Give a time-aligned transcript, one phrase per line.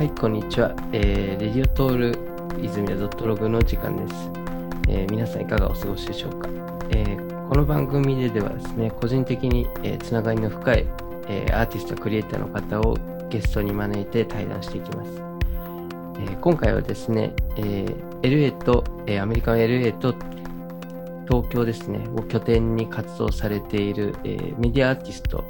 [0.00, 0.74] はい、こんにちは。
[0.94, 4.14] えー、レディオトール泉田ドットログの時間です、
[4.88, 6.48] えー皆さんいかがお過ごしでしょうか、
[6.88, 10.86] えーこの番組でではですね、個人的に、えーつながりの深い、
[11.28, 12.96] えーアーティスト、クリエイターの方を
[13.28, 15.10] ゲストに招いて対談していきます。
[15.10, 20.14] えー今回はですね、えー LA と、えーアメリカの LA と
[21.28, 25.44] 東京ですね、を拠点に活動されている、えーメディアアーティスト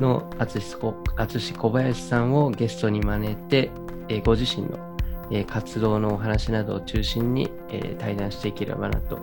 [0.00, 3.70] の淳こ淳小林さんをゲストに招いて、
[4.08, 4.78] えーご自身の、
[5.30, 9.16] えー活動のお話などを中心に、えー対談していければなと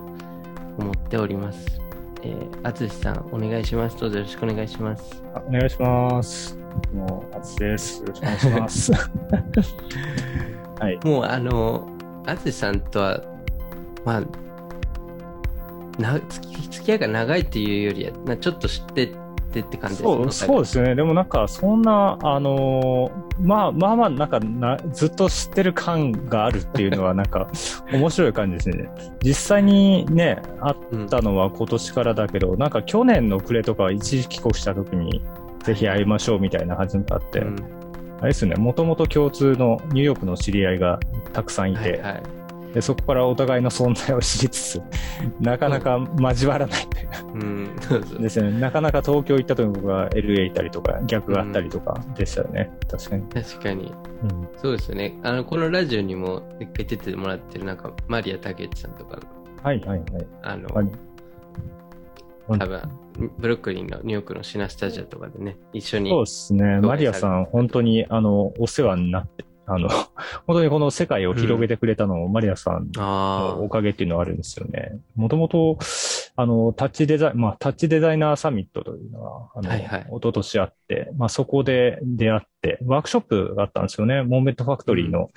[0.78, 1.80] 思っております。
[2.24, 3.96] えー、淳さん、お願いします。
[3.98, 5.22] どうぞよろしくお願いします。
[5.34, 6.56] あお願いします。
[6.94, 8.00] もう、あつです。
[8.00, 8.92] よろしくお願いします。
[10.80, 11.00] はい。
[11.04, 11.88] もう、あの、
[12.26, 13.20] 淳さんとは、
[14.04, 14.22] まあ、
[16.00, 19.12] な付き付き合いが長いっていうよりは、なちょっと知って
[19.52, 20.94] ってって感じですそう、そうですね。
[20.94, 27.48] でもなんか、そんな、あのーまあまあまあ、なんかな、ずっと知ってる感があるっていうのは、なんか、
[27.92, 28.88] 面白い感じですね。
[29.22, 35.22] 実際にね、あっうんたのは今年からだけど、なんか去年の暮れとか一時帰国した時に、
[35.62, 37.56] ぜひ会いましょうみたいな始めがあって、うん
[38.20, 41.00] あれですね、もともと共通のニューヨークの知り合いが
[41.32, 42.22] たくさんいて、はいはい。
[42.72, 44.82] でそこからお互いの存在を知りつつ、
[45.40, 48.60] なかなか交わらないというかうん、ですよね。
[48.60, 52.70] なかなか東京行った時に僕が LA 行ったりとか、逆があったりとかでしたよね。
[52.90, 53.22] 確かに。
[53.28, 53.92] 確かに。
[54.22, 55.18] うん、そうですよね。
[55.22, 59.22] あの、このラジオにも一回出てもらってる、なんか、マリア竹内さんとかの、
[59.62, 60.26] はいはいはい。
[60.42, 60.88] あの、はい
[62.48, 62.82] 多分、
[63.38, 66.10] ブルックリンのニューヨークのシナスタジオとかでね、一緒に。
[66.10, 66.80] そうですね。
[66.80, 69.88] マリアさん、本当に、あの、お世話になって、あの、
[70.46, 74.98] 本当にこの世界を広げてくれたのも、マリアさんあのおかげっていうのはあるんですよね。
[75.14, 75.78] もともと、
[76.36, 84.22] あの、タッチデザイン、まあ、タッチデザイナーサミットというのが、あの、はいはい一昨年あって、まあ、そこで出会って、ワークショップがあったんですよね。
[84.22, 85.30] モーメントファクトリーの、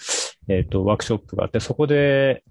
[0.47, 2.43] えっ、と、ワークショップがあって、そこで、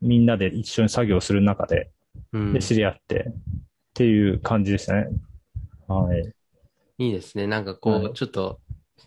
[0.00, 1.90] みんなで一緒に作業する中で、
[2.32, 3.32] で、知り合って、っ
[3.94, 5.08] ていう感じでしたね。
[5.88, 6.32] はい。
[6.98, 7.46] いいですね。
[7.46, 8.60] なんかこう、はいちょっと、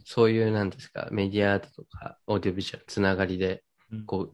[0.06, 3.63] そういう、なんですか、メディアアートとか、オーディオビジュアル、つながりで、
[4.06, 4.34] こ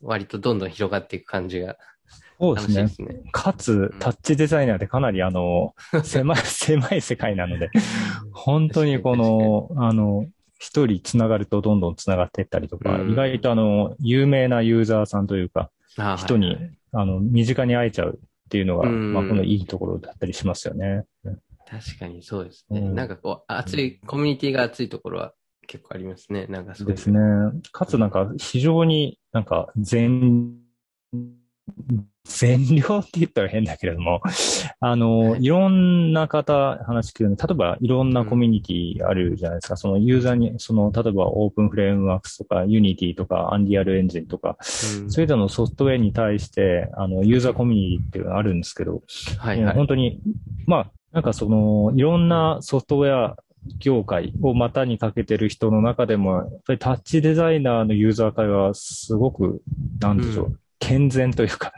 [0.00, 1.76] 割とどんどん広がっていく感じが
[2.40, 2.88] そうですね。
[2.88, 3.20] すね。
[3.32, 5.74] かつ、タッチデザイナーってかなりあの、
[6.04, 7.70] 狭い、狭い世界なので、
[8.32, 10.26] 本当にこの、あの、
[10.58, 13.12] 一人つながるとどんどんつながっていったりとか、うん。
[13.12, 15.70] 意外とあの、有名なユーザーさんというか、
[16.16, 16.56] 人に、はい。
[16.56, 19.12] はいあの、身近に会えちゃうっていうのが、うん。
[19.12, 21.04] まあ、このいいところだったりしますよね。
[21.70, 22.80] 確かにそうですね。
[22.80, 25.34] うんなんかこう、熱い、コミュニティが熱いところは
[25.66, 26.46] 結構ありますね。
[26.48, 27.18] なんかそうですね。
[27.72, 30.56] かつなんか、非常になんか、全、
[32.24, 34.22] 全量って言ったら変だけれども、
[34.80, 39.76] あの、はいいろんな方話聞くの、例えばいろんなコミュニティあるじゃないですか。
[39.76, 49.02] そのユーザーに、その、例えば openFrameworks とか、 Unity とか、 Unreal Engine とか、うんそういうのソフトウェアに対して、あの、ユーザーコミュニティっていうのがあるんですけど、
[49.38, 49.74] はいはい。
[49.74, 50.20] 本当に、
[50.66, 53.36] まあ、なんかその、いろんなソフトウェア
[53.78, 59.62] 業界を股にかけてる人の中でも、やっぱりタッチデザイナーのユーザー会はすごく、
[60.00, 61.72] なんでしょう、う健全というか、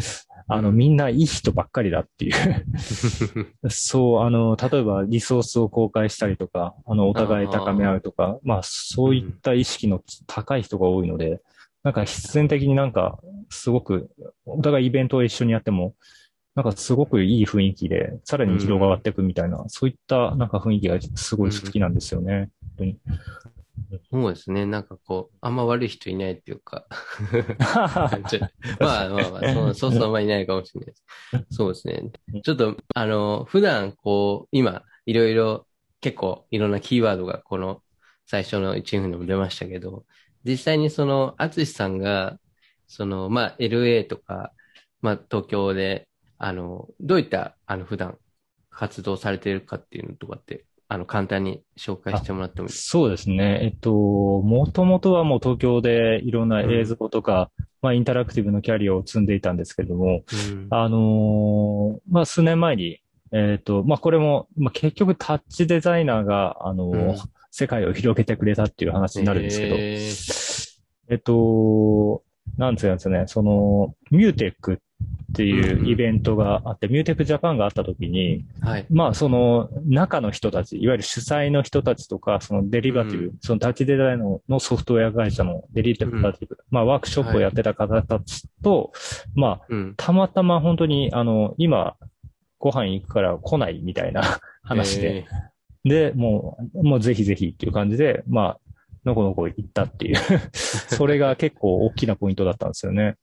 [0.49, 2.67] あの、うんみんないい人ばっかりだっていう。
[3.71, 11.41] そう、あの、例えばリソースを公開したりとか、あの、お互い高め合うとか、まあ、そういった意識の高い人が多いので、
[11.83, 14.11] なんか必然的になんか、すごく、
[14.45, 15.95] お互いイベントを一緒にやっても、
[16.55, 22.51] なんかすごくいい雰囲気で、さらに広がっていくみたいな、そういったなんか雰囲気がすごい好きなんですよね。
[22.63, 22.99] 本当に。
[24.11, 24.67] そうですね。
[24.67, 26.87] なんかこう、あんま悪い人いないっていうか。
[28.81, 31.05] まあまあまあ、そうそうそうあんまいないかもしれないです。
[31.51, 32.03] そうですね。
[32.43, 35.67] ちょっと、あの、普段こう、今、いろいろ、
[36.01, 37.83] 結構いろんなキーワードがこの
[38.27, 40.07] 最初の1分でも出ましたけど、
[40.45, 42.39] 実際にその、アツシさんが、
[42.87, 44.53] その、まあ、LA とか、
[45.03, 46.09] まあ、東京で、
[46.43, 48.17] あの、どういった、あの、普段
[48.71, 52.73] 活動されているかっていうのとかって、あの、簡単に紹介してもらってもいい？
[52.73, 53.61] ですそうですね。
[53.63, 57.51] えっと、もともとはもう東京でいろんな映像とか、
[57.83, 60.67] まあインタラクティブのキャリアを積んでいたんですけれども、かうん。
[60.71, 63.03] あのーまあ数年前に、
[63.33, 67.17] えっと、まあこれも、まあ結局 TouchDesignerが、あのーうん。
[67.53, 72.23] 世界を広げてくれたっていう話になるんですけど、へえっと、
[72.57, 74.77] なんつうんですかね、その、 MUTEKっ
[75.33, 78.87] ていうイベントがあって、 MUTEK Japan があった時に、はい。
[78.91, 88.93] まあ、その中の人たち、いわゆる主催の人たちとか、その Derivative、うその TouchDesignerののソフトウェア会社の Derivative、まあ、ワークショップをやってた方たちと、
[89.35, 89.95] まあ、うん。
[89.97, 91.97] たまたま本当に、あの、今、
[92.59, 95.27] ご飯行くから来ないみたいな話で、
[95.85, 98.59] えで、もう、もうぜひぜひっていう感じで、まあ、
[99.05, 100.17] のこのこ行ったっていう
[100.53, 103.17] それが結構大きなポイントだったんですよね。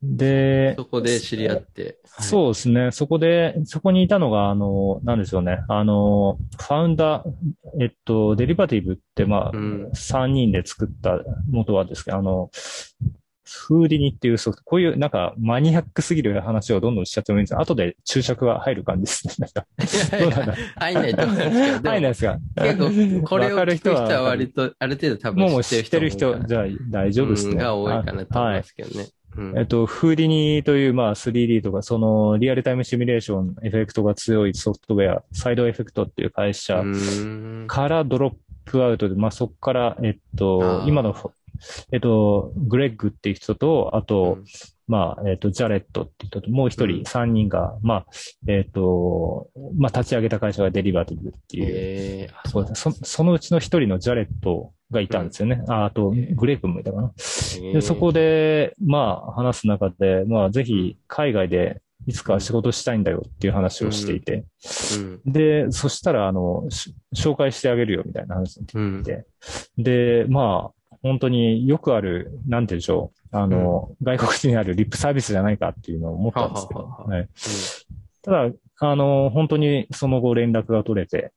[0.00, 1.98] で、そこで知り合って。
[2.20, 2.92] そうですね。
[2.92, 5.58] そこで、そこにいたのが、あの、なんでしょうね。
[5.68, 11.18] あの、ファウンダー、えっと、デリバティブって、まあ、うん3人で作った
[11.50, 12.50] 元はですけど、あの、
[13.50, 19.34] フーディニっていうソフト、こういうなんかマニアックすぎる話をどんどんしちゃってもいいんですが、後で注釈が入る感じですね。
[19.38, 19.66] なんか
[20.18, 22.38] どうなんだ入んないと思うんですけど、 入んないですか？
[22.56, 27.52] 結構、これを聞く人人はは割と、ある程度多もうもう分知ってる人じゃあ大丈夫ですね。
[27.52, 28.62] うんが多いかなと思いはいま。
[28.64, 29.06] すけどね。
[29.36, 38.32] うんえっと、フーディニという、まあ、3D とか、その、リアルタイムシミュレーション、エフェクトが強いソフトウェア、サイドエフェクトっていう会社うんからドロッ
[38.64, 41.14] プアウトで、まあ、そこから、えっあとー、今の、
[41.92, 44.38] えっと、グレッグっていう人と、あと、
[44.86, 48.06] まあ、えっと、ジャレットっていう人と、もう一うん人、三人が、まあ、
[48.46, 55.62] えっと、まあ、立ち上げた会社がデリバティブっていう、えー、そうですねそそのうちの一人のジャレットがいたんですよね。
[55.68, 57.12] ああと、グレープもいたかな。
[57.60, 64.46] で、そこで、まあ、話す中で、まあ、ぜひ、海外で、いつか仕事したいんだよっていう話をしていて。
[64.96, 65.32] うん。
[65.32, 69.02] で、そしたら、あの、し紹介してあげるよみたいな話にうん。
[69.02, 69.26] で
[69.76, 73.36] で、まあ、本当によくある、なんて言うんでしょう。
[73.36, 76.80] あの、外国人にあるリップサービスじゃないかっていうのを思ったんですけど。
[76.80, 77.28] はははははい。
[78.22, 78.50] ただ、
[78.80, 81.32] あの、本当にその後連絡が取れて、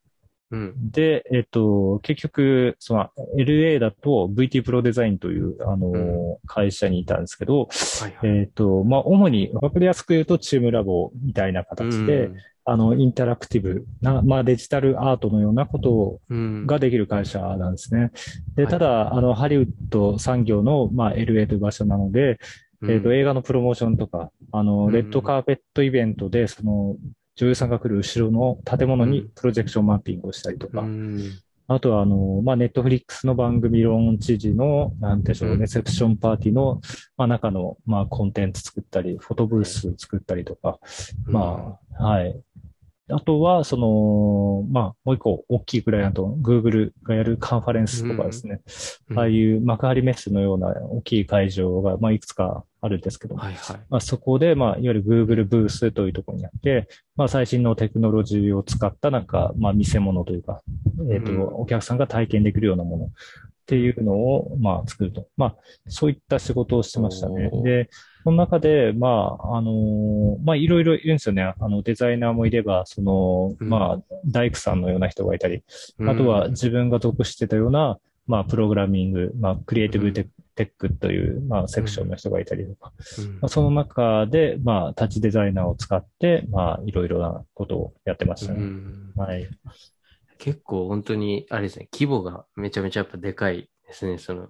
[0.51, 0.91] うん。
[0.91, 7.69] で、えっと、結局、その LA だと VT プロデザインという、あの、う会社にいたんですけど、
[8.01, 8.39] はいはい。
[8.39, 12.31] えっと、まあ、主にわかりやすく言うとチームラボみたいな形で、
[12.63, 18.11] あの、インタラクティブな、まあ、デジタルアートのようなことうん、ができる会社なんですね。
[18.55, 18.71] で、はい。
[18.71, 22.39] ただ、あの、ハリウッド産業の、まあ、LA という場所なので、
[22.81, 22.91] うん。
[22.91, 24.93] えっと、映画のプロモーションとか、あの、うん。
[24.93, 26.97] レッドカーペットイベントで、その、
[27.35, 31.39] 女優さんが来る後ろの建物にプロジェクションマッピングをしたりとか、うん。
[31.67, 35.59] あとは、あの、まあ、ネットフリックスの番組ローンチ時の、なんでしょう、うん。
[35.59, 36.81] レセプションパーティーの、
[37.15, 40.79] まあ、中の、まあ、コンテンツ作ったり、フォトブース作ったりとか、
[41.25, 42.37] まあ、はい。
[43.11, 48.61] あとは、その、まあ、もう一個大きいクライアント、Google がやるカンファレンスとかですね、
[49.09, 49.19] うん。
[49.19, 53.35] ああいう幕張メッセのような大きい会場が、まあ、いくつかあるんですけど。
[53.35, 53.79] も、はいはい。
[53.89, 60.61] まあ、そこで、まあ、いわゆる Google ブースというところにあって、まあ、最新のテクノロジーを使ったなんか、まあ、見せ物というか、
[61.11, 61.41] えっ、と、うん。
[61.41, 63.09] お客さんが体験できるようなものっ
[63.65, 65.27] ていうのを、まあ、作ると。
[65.37, 65.55] まあ、
[65.87, 67.49] そういった仕事をしてましたね。
[67.63, 67.89] で、
[68.23, 71.41] その中で、まあ、あのーまあ、いろいろいるんですよね。
[71.43, 73.69] あの、デザイナーもいれば、その、うん。
[73.69, 75.63] まあ、大工さんのような人がいたり、
[75.99, 76.09] うん。
[76.09, 77.97] あとは自分が属してたような、
[78.27, 83.25] まあ、プログラミング、まあ、クリエイティブテ,、テックという、まあ、セクションの人がいたりとか、うん。
[83.33, 88.63] まあ、その中で、まあ、タッチデザイナーを使って、まあ、いろいろなことをやってましたうね。
[88.63, 89.13] ん。
[89.15, 89.47] はい。
[90.37, 94.49] 結構本当に、あれですね、規模がめちゃめちゃやっぱでかいですね、その、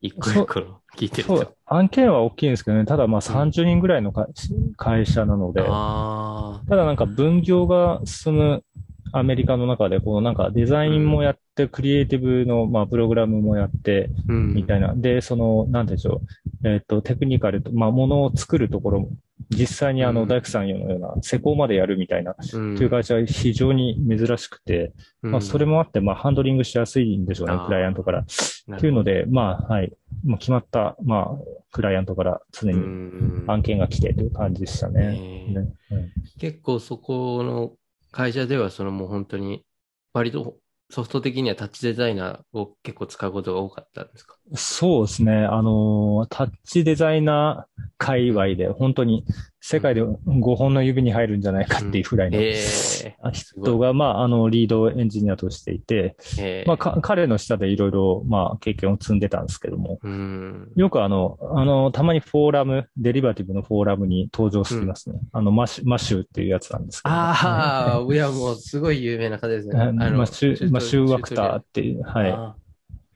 [0.00, 4.28] 一個一個の聞いてるとそう。、案件は大きいんですけどね、ただまあ30人ぐらいのか
[4.76, 8.64] 会社なので、あただなんか分業が進む
[9.12, 14.10] アメリカの中で、このなんかデザインもやって、クリエイティブのまあプログラムもやって。
[14.26, 14.94] みたいな。
[14.94, 16.20] で、その、なんでしょ
[16.62, 16.68] う。
[16.68, 19.08] えっ、と、テクニカルと、まあ、ものを作るところも、
[19.50, 24.92] 実際にあの、うん大工さんのような施工までやるみたいな、うん、という会社は非常に珍しくて、
[25.22, 28.24] まあ、それも、もあって、まあ、ハンドリングしやすいんでしょうねクライアントから。
[28.66, 29.92] なるほどっていうので、まあ、はい。
[30.24, 35.46] まあ、決まった、まあ、クライアントから常うにん案件が来てという感じでしたね。
[35.48, 37.72] えーねうん結構そこの
[38.10, 39.64] 会社では、そのもう本当に、
[40.12, 40.56] 割と
[40.90, 44.36] ソフト的にはタッチデザイナーを結構使うことが多かったんですか？
[44.54, 45.32] そうですね。
[45.44, 49.24] あのー、タッチデザイナー界隈で、本当に
[49.68, 60.72] 世界で5本の指に入るんじゃないかっていうぐらいのええ人が、まあ、あの、リードエンジニアとしていて、ええまあ、か彼の下でいろいろ、まあ、経験を積んでたんですけども、うん。
[60.76, 65.18] よくあの、あの、たまにフォーラム、デリバティブのフォーラムに登場していますね。
[65.32, 69.80] あの、マッシュ、マッシュっていうやつなんですけど、ああ、いや、もうすごい有名な方ですね。
[69.80, 72.65] ああマッシュ、マッシュワクターーっていう、はい。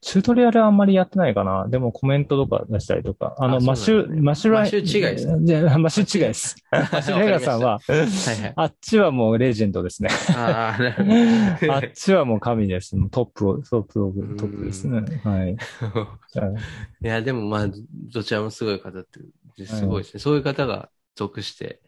[0.00, 1.68] あチュートリアルはあんまりやってないかな。
[1.68, 3.34] でもコメントとか出したりとか。
[3.38, 4.64] あの、あマッシュ、ねマッシュライン。
[4.64, 6.56] マッシュ違いですマッシュ違いです。
[6.70, 7.94] マッシュレガさんは、ー
[8.32, 8.52] はいはい。
[8.56, 10.08] あっちはもうレジェンドですね。
[10.36, 12.96] ああ、っちはもう神です。
[13.10, 13.94] トップを、トップ
[14.38, 15.02] トップですね。
[15.22, 15.56] はい。
[15.94, 16.08] ど。
[17.04, 19.20] いや、でもまあ、どちらもすごい方って、
[19.66, 20.20] すごいですね。
[20.20, 21.82] そういう方が属して、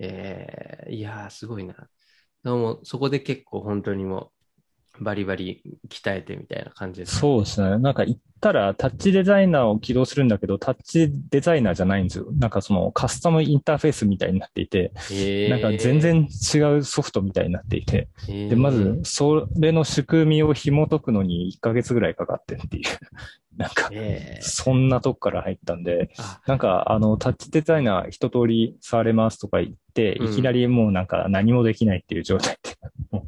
[0.00, 1.74] ええいやー、すごいな。
[2.42, 4.33] でも、そこで結構本当にもう、
[5.00, 7.20] バリバリ鍛えてみたいな感じですか？
[7.20, 7.78] そうですね。
[7.78, 12.26] なんか行ったらタッチデザイナーを起動するんだけど、タッチデザイナーじゃないんですよ。
[12.38, 14.92] なんかそのカスタムインターフェースみたいになっていて、
[15.50, 22.84] なんか全然違うソフトみたいになっていて、で、まず、それの仕組みを紐解くのに1ヶ月ぐらいかかってっていう、
[23.56, 23.90] なんか、
[24.40, 26.40] そんなとこから入ったんで、あ。
[26.46, 30.32] なんか、あの、タッチデザイナー一通り触れますとか言って、うん。
[30.32, 32.70] いきなりもうなんか何もできないっていう状態で、
[33.12, 33.20] うい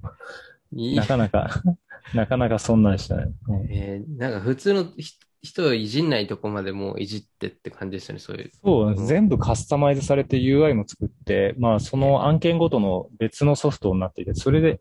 [0.73, 1.62] なかなか、
[2.14, 3.32] なかなかそんなんでしたね。
[3.49, 8.50] うんえーなんか普通のひ人をいじんないとこまでもういじってって感じですよね、そういう。
[8.64, 14.80] そう、ん全部カスタマイズされて UI も作って、まあその案件ごとの別のソフトになっていて、それで、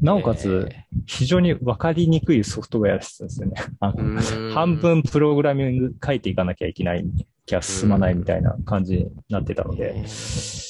[0.00, 3.56] なおかつえ非常にわかりにくいソフトウェアですですよね。
[4.54, 7.04] 半分プログラミング書いていかなきゃいけない、
[7.46, 10.02] きゃ進まないみたいな感じになってたのでえ。
[10.02, 10.67] ー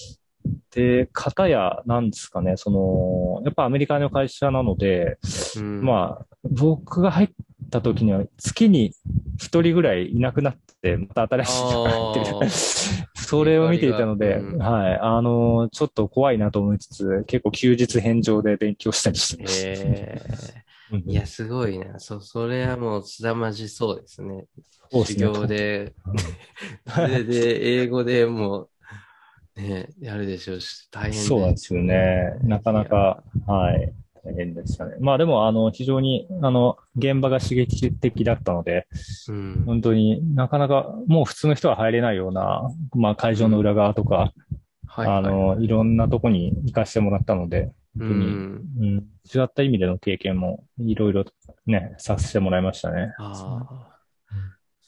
[0.71, 5.19] で、方や、なんですかね、その、やっぱアメリカの会社なので、
[5.57, 5.85] うん。
[5.85, 7.29] まあ、僕が入っ
[7.71, 8.93] た時には月に
[9.39, 12.49] 一人ぐらいいなくなって、また新しい人が入ってる。
[13.15, 14.59] それを見ていたので、うん。
[14.59, 19.81] はい、あの、ちょっと怖いなと思いつつ、結構休日返上で勉強したりしてました。
[19.83, 20.63] え
[20.93, 21.99] うんーいや、すごいな。
[21.99, 24.47] そ、それはもう、すだまじそうですね。
[25.05, 25.25] すね。
[25.25, 25.95] 行で、
[26.87, 28.71] それで、英語でもう、
[29.59, 32.39] ね、やるでしょうし、大変でそうなんですよね。
[32.43, 33.93] なかなか、はい。
[34.25, 34.97] 大変でしたね。
[35.01, 38.87] まあでも、あの、非常に、あの、現場が刺激的だったので、
[39.29, 39.65] うん。
[39.67, 44.33] 本当になかなか、もう普通の人は入れないような、まあ会場の裏側とか、
[44.87, 48.65] はい、あの、いろんなとこに行かせてもらったので、う本当にん。
[48.81, 48.95] うん、
[49.35, 51.25] 違った意味での経験もいろいろ
[51.67, 53.13] ね、させてもらいましたね。
[53.19, 53.99] ああ。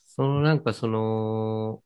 [0.06, 1.82] そのなんかその、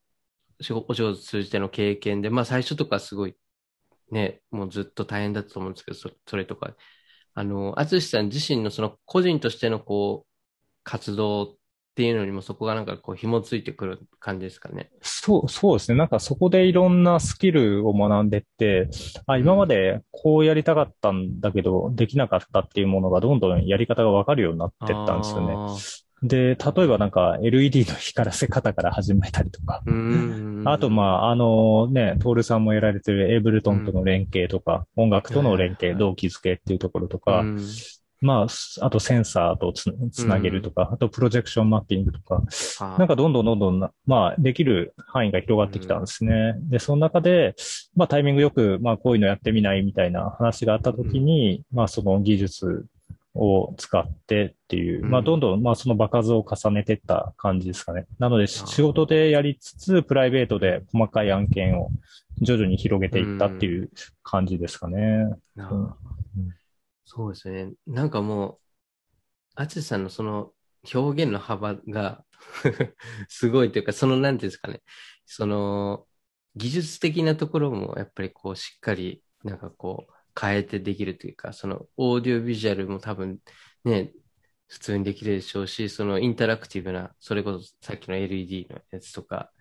[0.73, 3.37] お仕事通じての経験で、まあ最初とかすごい、
[4.11, 6.77] ね、もうずっと大変だったと思うんですけど、そそれとか、
[7.35, 10.33] あの、淳さん自身のその個人としてのこう、
[10.85, 11.57] 活動っ
[11.95, 14.91] ていうのにもそこがなんかこう紐ついてくる感じですかね。
[15.03, 15.99] そう、そうですね。
[15.99, 18.89] なんかそこでいろんなスキルを学んでって、
[19.27, 25.61] あ、今までこうやりたかったんだけど、できなかったっていうものがどんどんやり方がわかるようになってったんですよね。
[26.25, 29.83] あで、例えばなんか LED の光らせ方から始めたりとか。
[30.65, 37.61] あと、まあ、あのね、トールさんもやられてるエイブルトンとの連携とか、音楽との連携、はい動機づけっていうところとうか、ん、
[38.21, 38.47] まあ、
[38.85, 42.43] あとセンサーとつつなげるとか、あとプロジェクションマッピングとか、
[42.99, 46.55] なんかどんどんどんどんな、まあ、できる範囲が広がってきたんですね。
[46.61, 47.55] で、その中で、
[47.95, 52.87] まあ、タイミングよく、まあ、こういうのやってみないみたいな話があったときに、まあ、その技術
[53.35, 58.07] を使ってっていう、うんまあ、どんどん、まあ、その場数を重ねていった感じですかね。
[58.19, 61.91] なので、仕事でやりつつ、プライベートで細かい案件を
[62.41, 63.91] 徐々に広げていったっていう
[64.23, 64.99] 感じですかね。
[65.57, 65.95] うんうん
[67.07, 67.71] そうですね。
[67.87, 68.59] なんかもう、
[69.55, 70.53] アツさんのその
[70.93, 72.25] 表現の幅が
[73.29, 74.83] すごいというか、そのなんていうんですかね、
[75.27, 76.07] その
[76.57, 83.39] 技術的なところもやっぱりこうしっかりなんかこう変えてできるというか、そのオーディオビジュアルも多分
[83.85, 84.13] ね、
[84.69, 89.53] 普通にできるでしょうし、そのインタラクティブな、それこそさっきの LED のやつとか、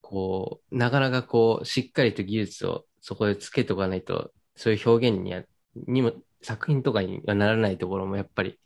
[0.00, 5.44] こう、なかなかこう、しっかりと技術をそこでつけとかないと、そういう表現にや
[5.86, 8.58] にも、作品とかにはならないところもやっぱり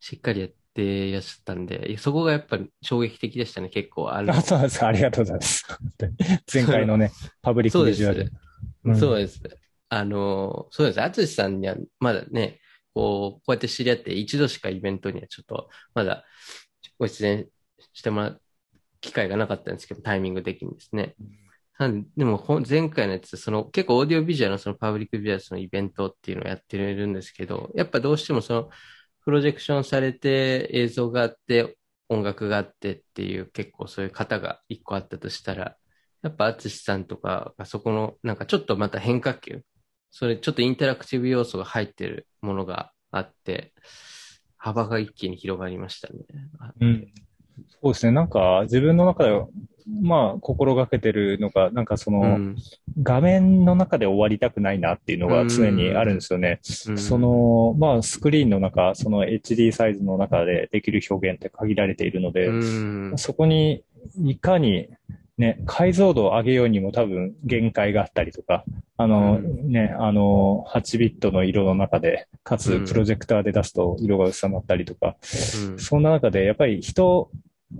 [0.00, 4.10] しっかりやっていらっしゃったんで、そこがやっぱり衝撃的でしたね、結構。
[4.10, 4.84] あそうなんです。
[4.84, 5.64] ありがとうございます。
[6.52, 7.12] 前回のね、
[7.42, 8.32] パブリックビジュアル。
[8.84, 9.40] うんそうです。
[9.92, 11.02] あの、そうです。
[11.02, 12.60] 淳さんにはまだね、
[12.94, 16.24] こう、こうやって知り合って一度しかイベントにはちょっと、まだ
[16.98, 17.46] ご出演
[17.92, 18.40] してもらう
[19.02, 21.14] 機会がなかったんですけど、タイミング的にですね。
[21.78, 28.70] なんでも、前回のやつ、その結構オーディオビジュアルのそのパブリックビジュアルのイベントっていうのをやってるんですけど、やっぱどうしてもその
[29.26, 31.76] プロジェクションされて映像があって
[32.08, 35.76] 音楽があってっていう結構そういう型が一個あったとしたら、
[36.22, 39.62] やっぱ淳さんとかがそこのなんかちょっとまた変化球、
[40.12, 43.72] それちょっとインタラクティブ要素が入ってるものがあって、
[44.58, 46.20] 幅が一気に広がりましたね。
[46.80, 47.12] うん
[47.82, 48.12] そうですね。
[48.12, 49.42] なんか、自分の中で、
[50.02, 52.56] まあ、心がけてるのが、なんかその、うん
[53.02, 56.60] 画面の中で終わりたくないなっていうのが常にあるんですよね。
[56.88, 63.82] うんその、まあ、スクリーンの中、その HD サイズの中でできる表現って限られているので、うんそこに、
[64.22, 64.88] いかに、
[65.38, 68.64] ね、解像度を上げようにも多分限界があったりとか、
[68.96, 72.84] あの、うね、あの、8ビットの色の中で、かつうん。
[72.84, 75.16] プロジェクターで出すと色が薄まったりとか、
[75.70, 75.78] うん。
[75.78, 77.30] そんな中で、やっぱり人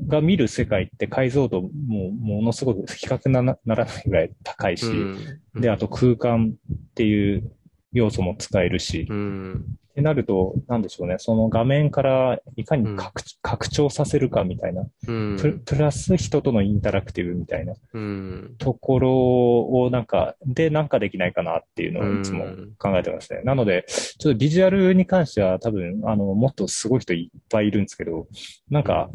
[0.08, 5.60] が見る世界って解像度もものすごく比較ななならないぐらい高いし、うん。
[5.60, 7.52] で、あと空間っていう
[7.92, 11.16] 要素も使えるし、うんってなると、なんでしょうね。
[11.18, 14.86] その画面からいかに拡,、拡張させるかみたいな。
[15.06, 15.36] うん。
[15.38, 18.54] ププラス人とのインタラクティブみたいなうん。
[18.58, 22.46] ところをなんか、でなんかできないかなっていうのをいつも
[22.78, 23.42] 考えてますね。
[23.44, 28.26] なので、ちょっとビジュアルに関しては多分、あの、もっとすごい人いっぱいいるんですけど、
[28.70, 29.10] なんか、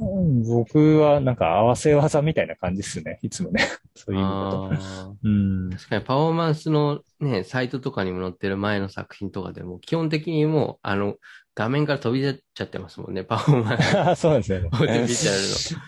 [0.47, 3.17] 僕はなんか合わせ技みたいな感じですね。
[3.23, 3.63] いつもね。
[3.95, 5.17] そういう意味だと。
[5.23, 5.69] うん。
[5.71, 11.15] 確かにパフォーマンスのね、サイトとかにも載ってる前の作品とかでも、基本的にもう、あの、
[11.57, 13.73] 画面から飛び出ちゃってますもんね、パフォーマ
[14.11, 14.21] ンス。
[14.21, 14.59] そうなんですね。
[14.59, 15.07] ビジュアルの。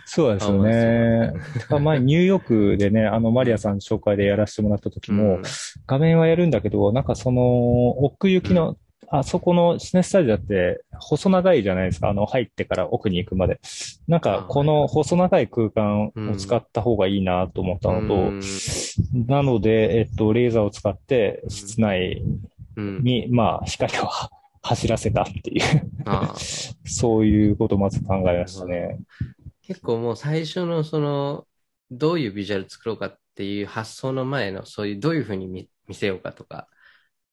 [0.06, 1.34] そうですよね。
[1.80, 5.42] 前ニューヨークでね、あの、マリアさん紹介でやらせてもらった時も、うん
[5.86, 8.78] 画面はやるんだけど、なんかその、奥行きの、
[9.12, 12.10] あそこのシネスタジオって細長いじゃないですか。
[12.10, 13.60] あの、入ってから奥に行くまで。
[14.08, 18.42] なんか、この細長い空間を使った方がいいなと思ったのと、うん
[19.28, 22.24] なので、えっと、レーザーを使って室内
[22.76, 23.04] うん。
[23.04, 24.10] に、まあ、光を
[24.62, 25.62] 走らせたっていう、
[26.86, 29.00] そういうことをまず考えましたね。
[29.62, 31.48] 結構もう最初のその、
[31.92, 36.68] どういうビジュアル作ろうかっていう発想の前の、そういうどういうふうに見見せようかとか、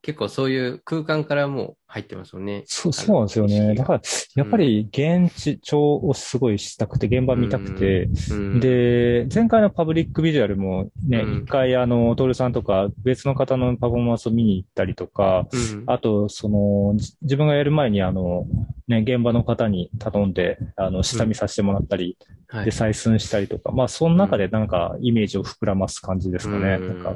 [0.07, 2.63] 結構そういう空間からもう入ってますよね。
[2.67, 3.75] そう、そうなんですよね。
[3.75, 4.03] だから、
[4.37, 11.43] やっぱり現地調をすごいしたくて、現場見たくて、うん、で、前回のパブリックビジュアルもね、うん。
[11.43, 18.47] 一、回あの、トールさんとか別の方のパフォーマンスを見に行ったりとか、うん、あと、その、じ自分がやる前にあの、
[18.87, 22.67] ね、現場の方に頼んで、あの、下見させてもらったり、はい。
[22.67, 26.77] で、採寸したりとか、まあ、その中でなんか、イメージを膨らます感じですかね。
[26.77, 26.89] うん。
[26.89, 27.11] なんか、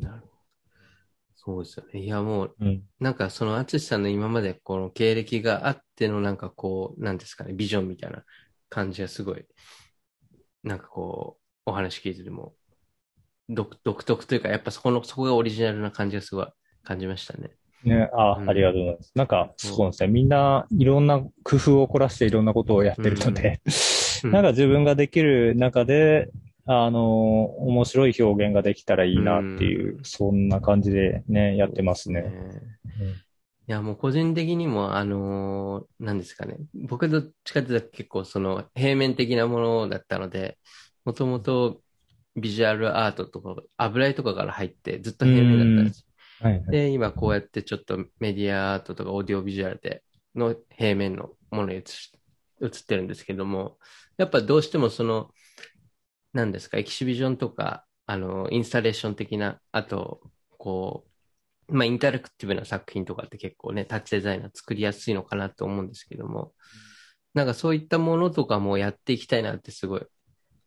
[0.00, 0.29] なるほど
[1.42, 2.00] そうですよね。
[2.00, 2.82] いや、もう、うん。
[2.98, 8.24] なんかその淳さんの今までこの経歴があってのなんかこう、なんですかね、ビジョンみたいな
[8.68, 9.46] 感じがすごい、
[10.62, 12.54] なんかこう、お話聞いてても、
[13.48, 16.46] 独独特というか、やっぱそこの、そこがオリジナルな感じがすごい
[16.84, 17.52] 感じましたね。
[17.84, 19.12] ね、あ、うんありがとうございます。
[19.14, 20.08] なんか、そうですね。
[20.10, 23.62] みんないろんな工夫を凝らしていろんなことをやってるので、
[24.24, 26.28] うん なんか自分ができる中で、
[26.72, 32.32] あの、面白い表現ができたらいいなっていう、うんそんな感じでね、やってますね。
[33.66, 36.56] いや、もう個人的にも、あのーなんですかね。
[36.74, 40.58] 僕どっちかというと結構その平面的なものだったので、
[41.04, 41.80] もともと
[42.36, 46.06] ビジュアルアートとか、油絵とかから入ってずっと平面だったんです。
[46.40, 46.70] はいはい。
[46.70, 50.02] で、今こうやってちょっとメディアアートとかオーディオビジュアルで
[50.34, 52.12] の平面のものに映し
[52.62, 53.78] 映ってるんですけども、
[54.16, 55.30] やっぱどうしてもその、
[56.32, 60.20] 何ですか、エキシビジョンとか、あの、インスタレーション的な、あと、
[60.58, 61.06] こ
[61.68, 66.52] う、まあ、インタラクティブな作品とかって結構ね、タッチデザイナー作りやすいのかなと思うんですけども、
[67.34, 70.06] なんかそういったものとかもやっていきたいなってすごい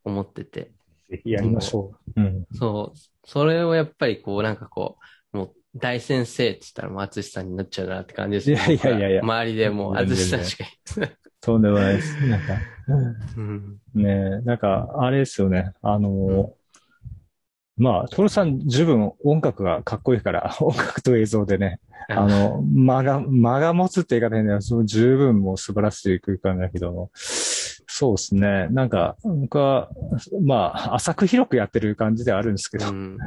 [0.04, 0.72] 思ってて、
[1.10, 2.22] ぜひやりましょう。
[2.22, 2.46] うん。
[2.54, 5.06] そう、それをやっぱりこう、なんかこう、
[5.76, 11.18] 大先生って言ったらもう淳さんになっちゃうなって感じですいやいやいやいや周りでもう淳さんしかいない。
[11.42, 12.16] とんでもないです。
[12.26, 12.54] なんか、
[13.36, 13.78] うん。
[13.94, 15.74] ねなんか、あれですよね。
[15.82, 16.54] あの、
[17.76, 24.62] まあ、トロさん十分音楽がかっこいいから、 音楽と映像でね、あの、間が、間が持つって言い方変だよ。
[24.62, 27.12] その十分もう素晴らしい空間だけども、
[27.96, 28.70] そうですね。
[28.72, 29.92] なんか、僕は、
[30.42, 33.20] まあ、浅く広くやってる感じではあるんですけど、うん。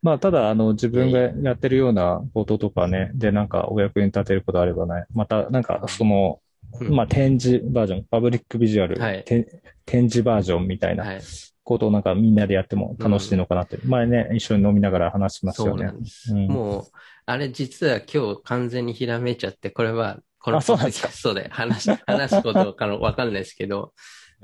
[0.00, 6.40] まあ、ただ、あの、自分がやってるようなこととかね、で、なんか、お役に立てることあればね、また、なんか、その、
[6.80, 11.20] うんまあ、展示バージョン、パブリックビジュアル、はいて展示バージョンみたいなはい。
[11.62, 13.78] ことをなんかみんなでやっても楽しいのかなって。
[13.84, 15.98] 前ね、一緒に飲みながら話しますそうなよね。
[15.98, 16.32] んです。
[16.32, 16.84] うんもう、
[17.26, 23.92] あれ実は今日完全にひらめいちゃって、これは、このあそうなんですかそうで話し、 話すことかのわかんないですけど、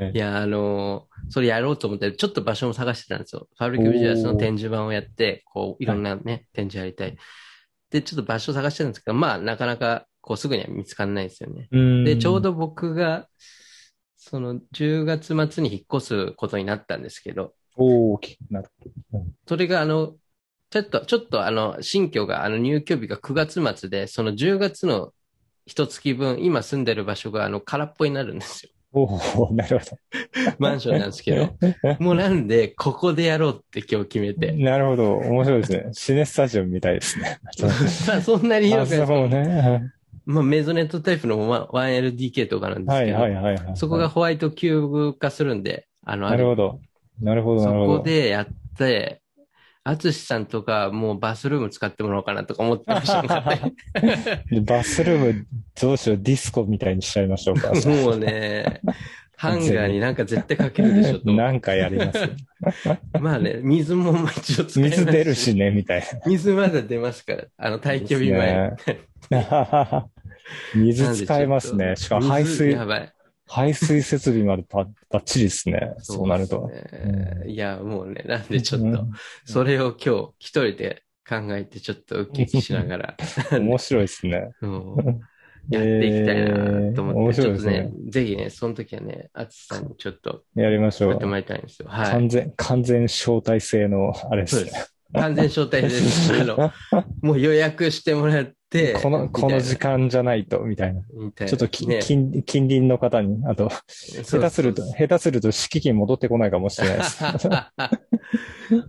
[0.00, 3.46] ええいや、あのーそれやろうと思って、ちょっと場所も探してたんですよ。
[3.56, 7.16] ファブリックビジュアルの展示板をやって、こう、いろんなね、展示やりたい。
[7.90, 11.68] で、ちょっと場所探してたんですけど、まあ、なかなか、こう、すぐには見つかんないですよね。
[11.70, 13.28] うんで、ちょう、ど僕が、
[14.16, 18.68] その、10月末に引っ越すことになったんですけど、大きくなる。
[19.12, 20.16] うんそれがあの、
[20.70, 25.12] ちょっと、ちょっとあの、新居が、あの、入居日が9月末で、その10月の
[25.66, 28.72] 一月分、今住んでる場所が、あの、空っぽになるんですよ。
[28.94, 29.04] お
[29.44, 29.96] お なるほ
[30.58, 31.56] マンションなんですけど。
[31.98, 34.40] もうなんで、ここでやろうって今日決めど。
[34.40, 34.52] て。
[34.52, 35.16] なるほど。
[35.16, 35.88] 面白いですね。
[35.92, 37.38] シネスタジオみたいですね。
[38.08, 39.92] まあ、そんなに広くないあそうね。
[40.24, 41.38] まあ、メゾネットタイプの
[41.72, 43.76] 1LDK とかなんですはいけど、はいはいはい。
[43.76, 46.80] そこがホワイトキューブ化するんで、あの、なるほど。
[47.20, 47.98] なるほど、そなるほど。
[47.98, 49.21] こでやって、
[49.84, 53.22] アツシさんとかもうバスルーム使ってもらおうかなとか思ってました
[54.62, 55.46] バスルーム、
[55.80, 57.72] どうしよう、ディスコみたいにしちゃいましょうか。
[57.86, 58.80] もうね、
[59.36, 61.32] ハンガーになんか絶対かけるでしょと。
[61.34, 62.30] なんかやります。
[63.20, 66.06] まあね、水も一応使います水出るしね、みたいな。
[66.26, 67.44] 水まだ出ますから。
[67.56, 68.76] あの、退去日前。
[70.76, 71.96] 水使えますね。
[71.96, 73.12] しかも排水、やばい。
[73.46, 75.94] 排水設備までばばっちりですね。
[75.98, 76.70] そうなると。
[77.46, 79.10] いや、もうね、なんでちょっと、うん
[79.44, 83.16] それを今日一人で考えて、ちょっとウキウキしながら、
[83.52, 84.50] 面白いですね。
[84.62, 85.20] うん
[85.70, 91.26] やっていきたいなと思って、えー面白いちょっとですねね、ぜひね、その時はね、あつさんにちょっとやりましょうやって。
[91.26, 91.88] もらいたいんですよ。
[91.88, 92.10] はい。
[92.10, 94.72] 完全、完全招待制の、あれですね。
[95.14, 96.32] 完全招待です。
[96.34, 96.72] あの、
[97.20, 98.54] もう予約してもらって、
[99.02, 101.02] この、この時間じゃないと、みたいな。
[101.12, 107.18] みたいな、ちょっとき、ね近近隣の方に、あと、下手すると、下手すると敷金戻ってこないかもしれないです。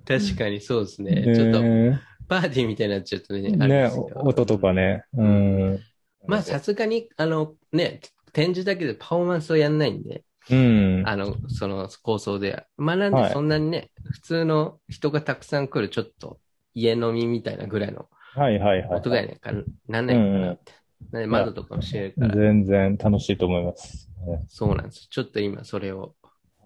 [0.05, 1.23] 確かにそうですね。
[1.35, 5.03] ちょっと、ねパーティーみたいになっちゃうとね、ね音とかね。
[5.13, 5.79] うん。
[6.25, 7.99] まあ、さすがに、あの、ね、
[8.31, 11.03] 展示だけでパフォーマンスをやんないんで、うん。
[11.05, 12.65] あの、その構想では。
[12.77, 16.39] まあ、なんではいそんなにね、普通の人がたくさん来る、ちょっと
[16.73, 18.99] 家飲みみたいなぐらいのはいはいはい。
[18.99, 19.51] 音がやねんか、
[19.87, 20.71] なんないかなって。
[21.11, 24.09] なんで窓とかも閉めるから、全然楽しいと思います。
[24.47, 25.07] そうなんです。
[25.09, 26.15] ちょっと今それを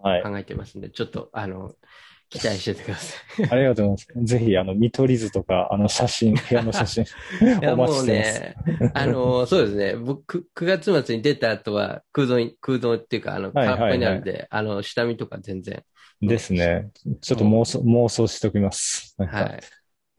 [0.02, 0.24] はい。
[0.24, 1.74] 考えてますんで、ちょっと、あの、
[2.30, 3.46] 期待しててください。
[3.50, 4.26] ありがとうございます。
[4.26, 7.06] ぜひ、あの、見取り図とか、あの、写真、 部屋の写真、い
[7.62, 8.42] や、お待ちもうしてます。
[8.42, 8.56] ね、
[8.94, 9.96] あの、そうですね。
[9.96, 15.84] 僕、9月末に出た後は、空洞に、空洞っていうか、あの、はいはいはい空っぽになるんで、あの、下見とか全然。
[16.22, 16.90] ですね。
[17.22, 19.16] ちょっと妄想、妄想しておきます。
[19.18, 19.60] はい。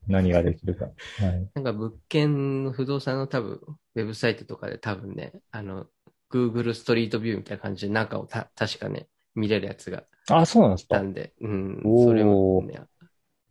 [0.08, 0.86] 何ができるか。
[0.86, 1.50] はい。
[1.54, 3.60] なんか物件の不動産の多分、
[3.94, 5.86] ウェブサイトとかで多分ね、あの、
[6.30, 10.96] Google ストリートビューみたいな感じで中をた、確かね、見れるやつがあ、そうなんですか。
[10.96, 12.80] あったんで、うん、それもね、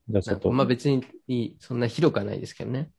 [0.09, 2.91] じゃあちょっと、まあ別にいい、そんな広くはないですけどね。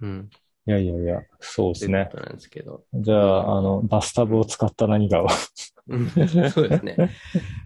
[0.00, 0.30] うん。
[0.66, 2.84] いやいやいや、そうですねなんですけど。
[2.94, 5.28] じゃあ、あの、バスタブを使った何かを。
[5.88, 6.10] うん
[6.50, 6.96] そうですね。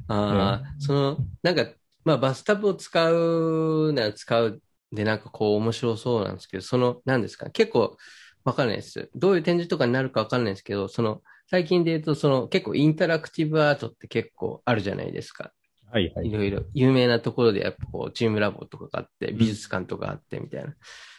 [0.08, 1.66] ああ、 その、なんか、
[2.04, 7.96] まあバスタブを使うなら使うで、なんかこう面白そうなんですけど、その、なんですか、結構
[8.44, 9.10] わかんないです。
[9.14, 15.52] どういう展示とかになるかわかんないですけど、その、最近で言うと、その結構インタラクティブアートって結構あるじゃないですか。
[15.90, 16.32] はいはいい。
[16.32, 20.74] ろいろ有名なところでやっぱこうチームラボとかがあって、美術館とかあってみたいな。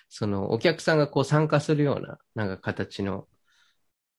[0.10, 3.27] そのお客さんがこう参加するようななんか形の、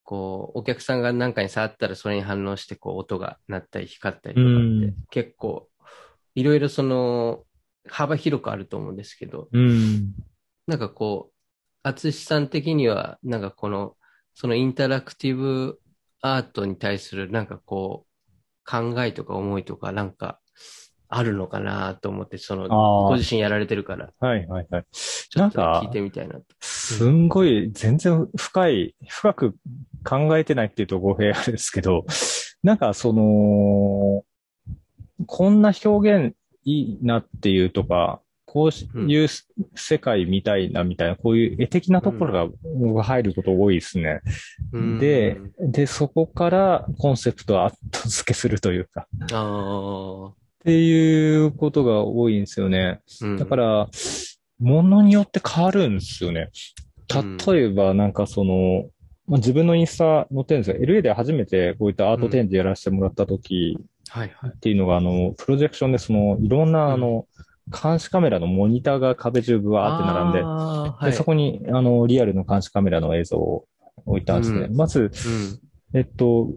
[0.05, 5.69] こうお客さんが何かに触ったらそれに反応してこう音が鳴ったり光ったりとかうんって結構
[6.35, 7.45] いろいろその
[7.89, 10.15] 幅広くあると思うんですけど、うん。
[10.67, 11.35] なんかこう、
[11.83, 13.97] 厚さん的にはなんかこの
[14.35, 15.81] そのインタラクティブ
[16.21, 20.41] アートに対するなんかこう考えとか思いとかなんか
[21.09, 24.87] あるのかなと思って、そのあごあ、自身やられてるから、はいはいはい。
[24.93, 26.45] ちょっとねなんか聞いてみたいなと。
[26.61, 29.57] すんごい、全然深い、深く
[30.05, 32.05] 考えてないっていうと語弊あれですけど、
[32.63, 34.25] なんかその、
[35.27, 36.37] こんな表現
[36.69, 39.29] いいなっていうとか、こういう
[39.75, 42.53] 世界みたいなみたいな、こういう絵的なところ
[42.95, 44.21] が入ること多いですね。
[44.73, 53.01] うんで、で、そこからコンセプトを後付けするというか、っていうことが多いんですよね。
[53.23, 53.89] うんだから、
[54.59, 56.51] ものによって変わるんですよね。
[57.47, 58.89] 例えば、なんかその、
[59.27, 60.77] まあ、自分のインスタ載ってるんですよ。
[60.83, 64.51] LA で初めてこういったアート展示やらせてもらった時はいはい。
[64.55, 67.27] っていうのが、あの、プロジェクションでその、いろんなあの、
[67.71, 73.67] 監視カメラのモニターが壁中ぶわーって並んで、はで、いそこに、あの、リアルの監視カメラの映像を
[74.07, 74.61] 置いたんですね。
[74.63, 75.11] うんまず、うん
[75.95, 76.51] えっと、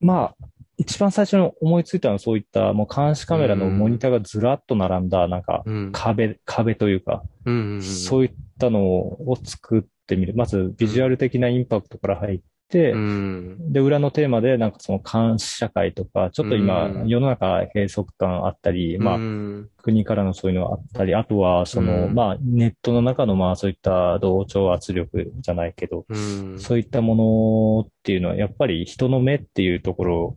[0.00, 0.46] まあ、
[0.78, 10.34] 一番最初に思いついたのはそういった、もう監視カメラのモニターがずらっと並んだ、なんか、うん壁、壁というか、うんうんうんそういったのを作ってみる。
[10.34, 13.72] まず、ビジュアル的なインパクトから入って、うん。
[13.72, 17.08] で、裏のテーマで、なんかその監視社会とか、ちょっと今、うん。
[17.08, 22.14] 世の中閉塞感あったり、まあう、ん国からのそういうのがあったり、あとは、その、うん。
[22.14, 26.58] まあ、ネットの中の、まあ、そういった同調圧力じゃないけど、うん。
[26.58, 30.36] そういったものっていうのは、やっぱり人の目っていうところ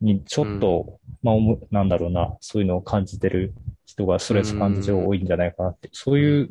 [0.00, 1.34] にちょっと、まあ
[1.70, 3.52] なんだろうな、そういうのを感じてる
[3.84, 6.50] 人がストレス感じて多いんじゃないかなって、そういう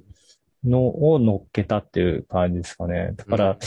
[0.64, 3.14] のを乗っけたっていう感じですかね。
[3.16, 3.58] だから、うん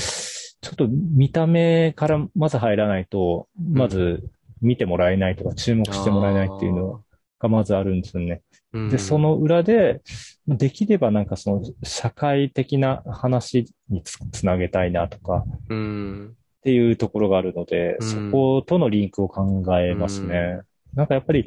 [0.60, 4.28] ちょっと見た目からまず入らないと、まず
[4.60, 7.04] 見てもらえないとか注目してもらえないっていうの
[7.38, 8.42] がまずあるんですよね。
[8.72, 8.88] うん。
[8.88, 10.02] で、その裏で、
[10.46, 16.36] できればなんかその社会的な話につつなげたいなとか、うん。
[16.58, 18.08] っていうところがあるので、うん。
[18.08, 20.60] そことのリンクを考えますね。
[20.94, 21.44] なんかやっぱり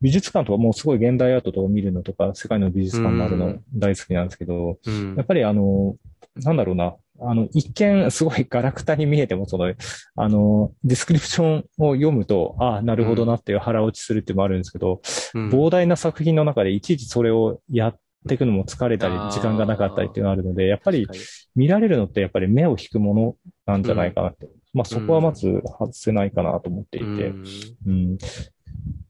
[0.00, 3.64] 美術館とかもうすごい現代アートとか見るのとか、世界の美術館もあるのうん。
[3.74, 5.14] 大好きなんですけど、うん。
[5.16, 5.96] やっぱりあの、
[6.36, 9.72] なんだろうな、あの、一見すごいガラクタに見えても、その、
[10.16, 15.00] あの、ディスクリプションを読むと、ああ、なるほどなっていう腹落ちするっていうのもあるんですけど、
[15.34, 21.08] うん膨大な作品の中でいちいちそれをやっっていくのも疲れたり時間がなかったりっていうのがあるので、やっぱり
[21.56, 24.48] 見られるのってやっぱり目を引くものなんじゃないかなって。
[24.72, 27.06] まあそこはまず外せないかなと思っていて。
[27.06, 27.44] にうん
[27.86, 28.14] うん。
[28.14, 28.18] っ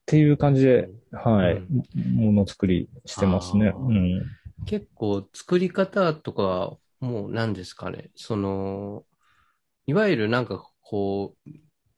[0.07, 3.73] ていう感じで、はい、うんものづくりしてますね。
[3.77, 4.23] うん。
[4.65, 9.05] 結構作り方とか、もう何ですかね、その、
[9.87, 11.51] いわゆるなんかこう、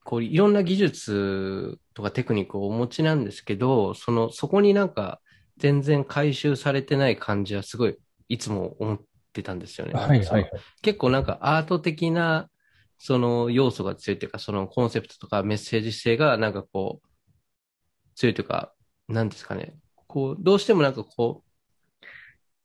[0.03, 5.21] こういろんな技術とかテクニックをお持ちなんですけど、その、そこになんか
[5.59, 7.97] 全然回収されてない感じはすごい
[8.29, 9.01] いつも思っ
[9.35, 9.93] てたんですよね。
[9.93, 10.51] はいはいはい。
[10.81, 12.49] 結構なんかアート的な
[12.99, 17.09] その要素が強いというか、そのコンセプトとかメッセージ性がなんかこう、
[18.15, 18.73] 強いというか、
[19.09, 19.77] なんですかね。
[20.07, 22.07] こう、どうしてもなんかこう、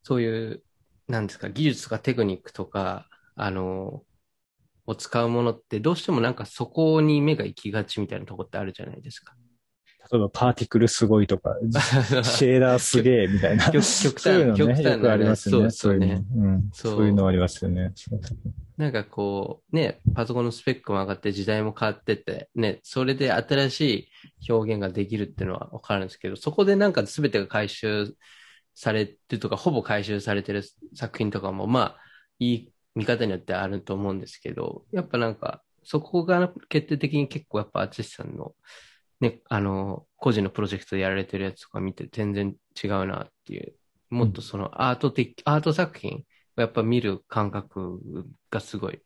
[0.04, 0.64] そういう、
[1.10, 4.04] なんですか、技術とかテクニックとか、あの、
[4.86, 9.36] を使うものってどうしてもなんかそこに目が行きがちみたいなとこってあるじゃないですか。
[10.12, 11.56] 例えばパーティクルすごいとか、
[12.24, 13.66] シェーダーすげえみたいな。
[13.66, 15.70] 極極端そういうのね、極端よくありますよね。
[15.70, 16.70] そうですよねいうのうん。
[16.74, 17.94] そうそういうのありますよね。
[18.78, 24.10] なんかこう、ね、パソコンのスペックも上がって時代も変わってって、ね、それで新し
[24.48, 28.16] い表現ができるっていうのはわかるんですけど、そこでなんか全てが回収
[28.80, 30.64] されてとか、ほぼ回収されてる
[30.96, 31.98] 作品とかも、まあ、
[32.40, 38.56] いい見方によってあると思うんですけど、やっぱなんか、そこが決定的に結構やっぱ、淳さんの、
[39.20, 43.76] ね、あの、個人のプロジェクトでやられてるやつとか見て全然違うなっていう、
[44.10, 46.24] もっとそのアート的、アート作品
[46.56, 48.02] をやっぱ見る感覚
[48.50, 49.02] がすごい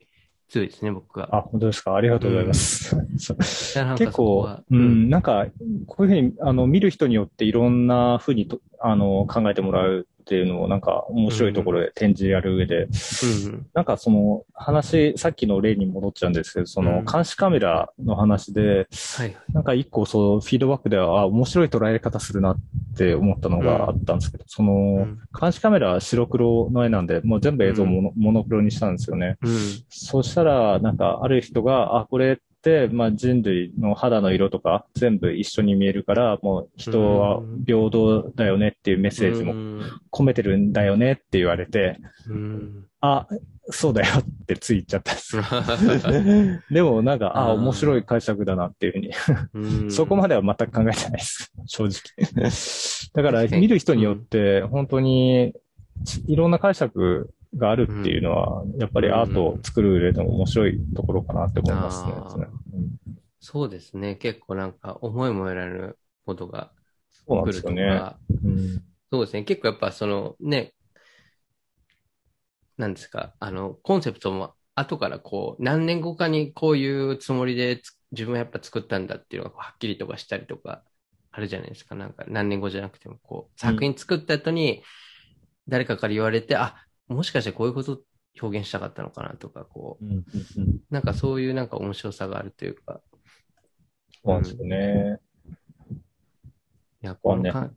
[0.53, 1.35] 強いですね、僕は。
[1.35, 1.95] あ、本当ですか？
[1.95, 2.89] ありがとうございます。
[3.17, 3.37] そう
[3.85, 5.47] なんか結構ううんん、なんか、
[5.87, 12.89] こういうふうに、あの、見る人によっていろんなふうにと、あの、考えてもらうっていうのも、なんか面白いところで展示やる上で、うん
[13.73, 17.05] なんかその話、さっきの例に戻っちゃうんですけど、そのうん。
[17.05, 19.35] 監視カメラの話で、はい。
[19.51, 22.57] なんか一個そう、フィードバックでは、あ、面白い捉え方するなっ
[22.95, 25.19] て思ったのがあったんですけど、その、うん。
[25.39, 29.37] 監視カメラは白黒の絵なんで、もう全部映像モノ,、モノクロにしたんですよね。
[29.41, 29.57] うん。
[29.89, 32.39] そうしたら、なんかある人が、あ、これ
[32.91, 41.97] まあ人類の肌の色とか全部一緒に見えるから、もう人は平等だよねっていうメッセージもうん込めてるんだよねって言われて、
[42.29, 42.85] うん。
[43.01, 43.27] あ、
[43.69, 45.37] そうだよってついちゃったんです。
[46.73, 49.11] でもなんか、あ、面白い解釈だなっていうふうに
[49.53, 51.51] うんそこまでは全く考えてないです。
[51.65, 52.43] 正直。
[53.13, 55.53] だから見る人によって本当に
[56.27, 62.13] いろんな解釈があるっていうのは、やっぱりアートを作る上でも面白いところかなって思いますね。
[62.73, 62.93] うん
[63.45, 64.15] そうですね。
[64.15, 66.71] 結構なんか思いもよらぬことが
[67.27, 67.99] 来るとですよね。
[67.99, 69.43] か、うんそうですね。
[69.43, 70.73] 結構やっぱそのね、
[72.77, 80.83] なんですか、あの、コンセプトも後からこう、何年後かにこういうつもりでつ自分はやっぱ作ったんだっていうのがはっきりとかしたりとか、
[81.31, 81.95] あるじゃないですか。
[81.95, 84.83] なんか何年後じゃなくてもこう、作品作った後に
[85.67, 88.01] 誰かから言われて、あ、もしかしてこういうこと
[88.41, 90.23] 表現したかったのかなとか、こう、うんうん
[90.57, 93.01] うんなんかそういうなんか面白さがあるというか、
[94.23, 95.19] そうなんですよね。
[97.03, 97.71] いや、このか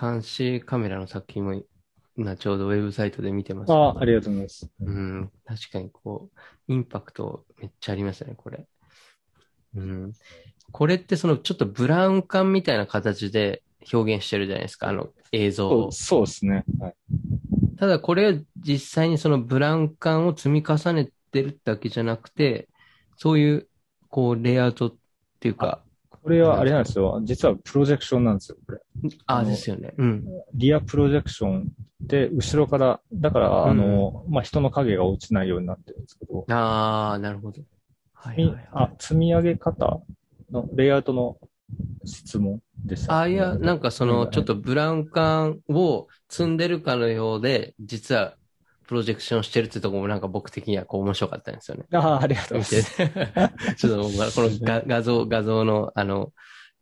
[0.00, 1.62] 監視カメラの作品も
[2.16, 3.72] 今ちょうどウェブサイトで見てます。
[3.72, 4.70] あありがとうございます。
[4.80, 6.30] うん、確かにこ
[6.68, 8.66] う、インパクトめっちゃありますね、これ。
[9.76, 10.12] うん。
[10.72, 13.62] これってそのちょっとブラウン管みたいな形で
[13.92, 15.92] 表現してるじゃないですか、あの映像をそう。
[15.92, 16.64] そうですね。
[16.78, 16.94] はい
[17.78, 22.68] ただこれ実際にそのブラウン管を積み重ねてるだけじゃなくて、
[23.16, 23.68] そういう
[24.08, 24.94] こうレイアウトっ
[25.40, 25.82] ていうか、
[26.22, 27.20] これはあれなんですよ。
[27.24, 28.80] 実はプロジェクションなんですよ、これ。
[29.26, 29.94] ああですよね。
[29.96, 30.24] うん。
[30.54, 31.68] リアプロジェクション
[32.00, 37.62] で、後ろから、だから、あの、まあ、人の影が落ちないようになってるんですけど、ああ、なるほど。
[38.12, 38.68] はいはいはい。
[38.72, 40.00] あ、積み上げ方
[40.50, 41.38] のレイアウトの
[42.04, 43.20] 質問でした。
[43.20, 48.34] あ、いや、なんかその、ちょっとブラウン管を積んでるかのようで、実は
[48.86, 51.84] プロジェクションしてるってところもなんか僕的にはこう面白かったんですよね。
[51.92, 53.76] ああ、ありがとう見ございてます。。
[53.76, 56.32] ちょっと僕はこの 画画像、画像のあの、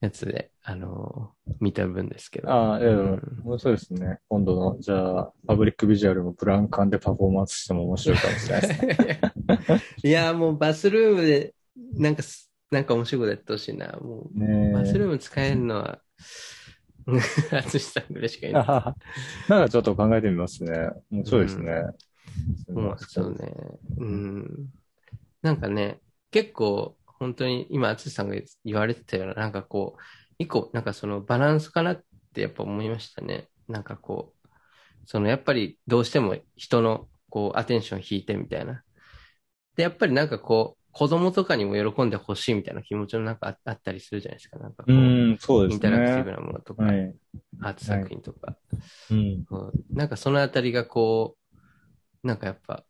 [0.01, 2.51] やつで、あの、見た分ですけど。
[2.51, 4.19] ああ、いや、うん面白いですね。
[4.29, 9.21] 今度の、じゃあ、パブリックビジュアルもブラウン管でパフォーマンスしても面白いかもしれないですね。
[10.05, 11.55] いや、もうバスルームで、
[11.95, 13.89] なんかす、なんか面白いことやってほしいな。
[14.01, 16.01] もう、ねバスルーム使えるのは、
[17.09, 18.65] 淳さんぐらいしかいない。
[18.67, 18.95] あ
[19.49, 20.91] なんかちょっと考えてみますね。
[21.11, 21.83] 面白いですね。
[22.67, 23.55] そうなんですよね。
[23.97, 24.69] うん。
[25.41, 26.01] なんかね、
[26.31, 30.03] 結構、本当に今、淳さんが言われてたような、なんかこう、
[30.39, 32.05] 一個、なんかそのバランスかなっ
[32.35, 33.49] てやっぱ思いましたね。
[33.69, 34.49] なんかこう、
[35.07, 38.83] そのやっぱりどうしても人のこう、アテンション引いてみたいな。
[39.77, 44.59] で、やっぱりなんかこう、子供とかにも喜んでほしいみたいな気持ちのなんかああったりするじゃないですか。
[44.59, 44.97] なんかこう、う
[45.35, 46.37] ん、そうでインすタラクティブね。
[46.37, 47.15] なものとか、はい。
[47.61, 48.57] アート作品とか。
[49.11, 49.19] うん。
[49.19, 51.37] うんなんかそのあたりがこ
[52.25, 52.85] う、なんかやっぱ、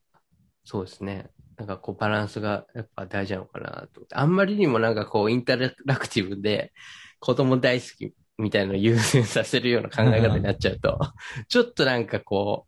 [0.65, 1.31] そうですね。
[1.57, 4.03] なんかこうバランスがやっぱ大事なのかなと。
[4.13, 6.73] あんまりにもなんかこうインタラクティブで
[7.21, 10.99] 子供大好きみたいなのを優先させるような考え方になっちゃうと、
[11.49, 12.67] ちょっとなんかこ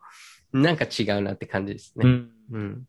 [0.52, 2.06] う、なんか違うなって感じですね。
[2.06, 2.30] うん。
[2.50, 2.84] うん。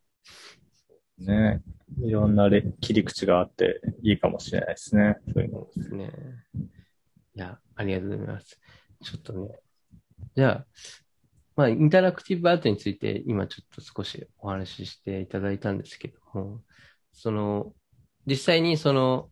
[1.22, 1.62] ね。
[2.04, 5.18] いろんなれ切り口があっていいかもしれないですね。
[5.34, 5.68] そういうの。
[5.76, 6.12] ですね。
[7.36, 8.60] いや、ありがとうございます。
[9.04, 9.60] ちょっとね。
[10.36, 10.66] じゃあ、
[11.56, 16.62] まあ、インタラクティブアートについて今ちょっと少しお話ししていただいたんですけども、
[17.12, 17.74] その、
[18.26, 19.30] 実際にその、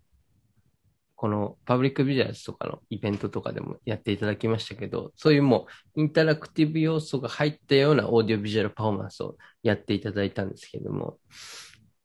[1.15, 11.17] このパブリックビジュアルとかのイベントとかでもやっていただきましたけど、そういうもうインタラクティブ要素が入ったようなオーディオビジュアルパフォーマンスをやっていただいたんですけども、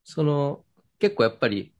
[0.05, 0.63] その、
[0.99, 1.73] 結構やっぱり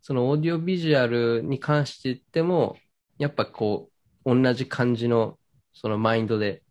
[0.00, 2.76] そのオーディオビジュアルに関して言っても、
[3.18, 3.90] やっぱこ
[4.24, 5.38] う、同じ感じの、
[5.72, 6.62] そのマインドで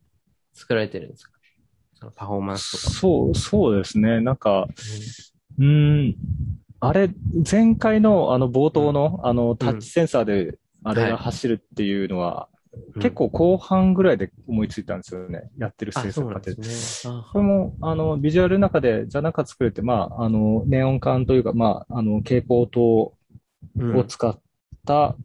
[0.54, 1.32] 作られてるんですか？
[1.96, 2.94] そのパフォーマンスとか。
[2.94, 4.20] そう、そうですね。
[4.20, 4.68] なんか、
[5.60, 6.16] うーん、
[6.80, 7.10] あれ、
[7.50, 12.61] 前回のあの冒頭のあのタッチセンサーであれが走るっていうのは、うん
[12.96, 15.50] 結構後半ぐらいで思いついたんですよね。
[15.58, 16.62] やってるあ、制作過程で。
[16.62, 16.68] ね。
[17.06, 23.14] あこれも、あの、ビジュアルの中で、じゃなか作れて、まあ、あの、ネオン管というか、まあ、あの、蛍光灯
[23.78, 24.40] うんを使っ
[24.86, 25.16] た、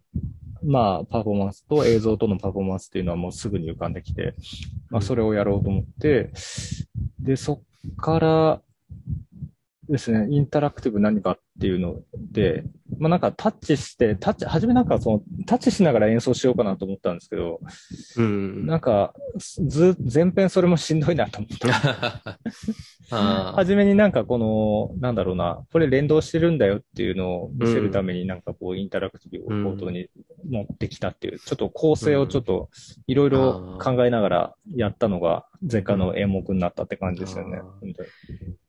[0.63, 4.35] まあ、パフォーマンスと映像とのパフォーマンスっていうのはもうすぐに浮かんできて、
[4.91, 6.33] まあ、それをやろうと思って、
[7.21, 8.63] で、そっから
[9.88, 12.64] ですね、インタラクティブ何かっていうので、
[12.99, 17.61] まあなんかタッチして、タッチ、初めなんかその、タッチしながら演奏しようかなと思ったんですけど、
[18.16, 18.66] うん。
[18.66, 21.68] なんか、ず、前編それもしんどいなと思って。
[23.11, 30.09] あー初めになんかこの、なんだろうな、これ連動してるんだよっていうのを見せるためになんかこうインタラクティブを冒頭に
[30.49, 32.68] 持ってきたっていう、ちょっと構成をちょっと
[33.07, 38.66] いろいろ考えながらやったのが前回の演目になったって感じですよねあー。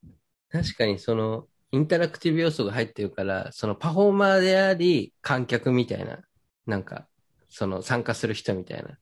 [0.50, 6.20] 確かにその、インタラクティブ要素が入ってるから、そのパフォーマーであり、観客みたいな、
[6.66, 7.08] なんか、
[7.50, 8.98] その参加する人みたいな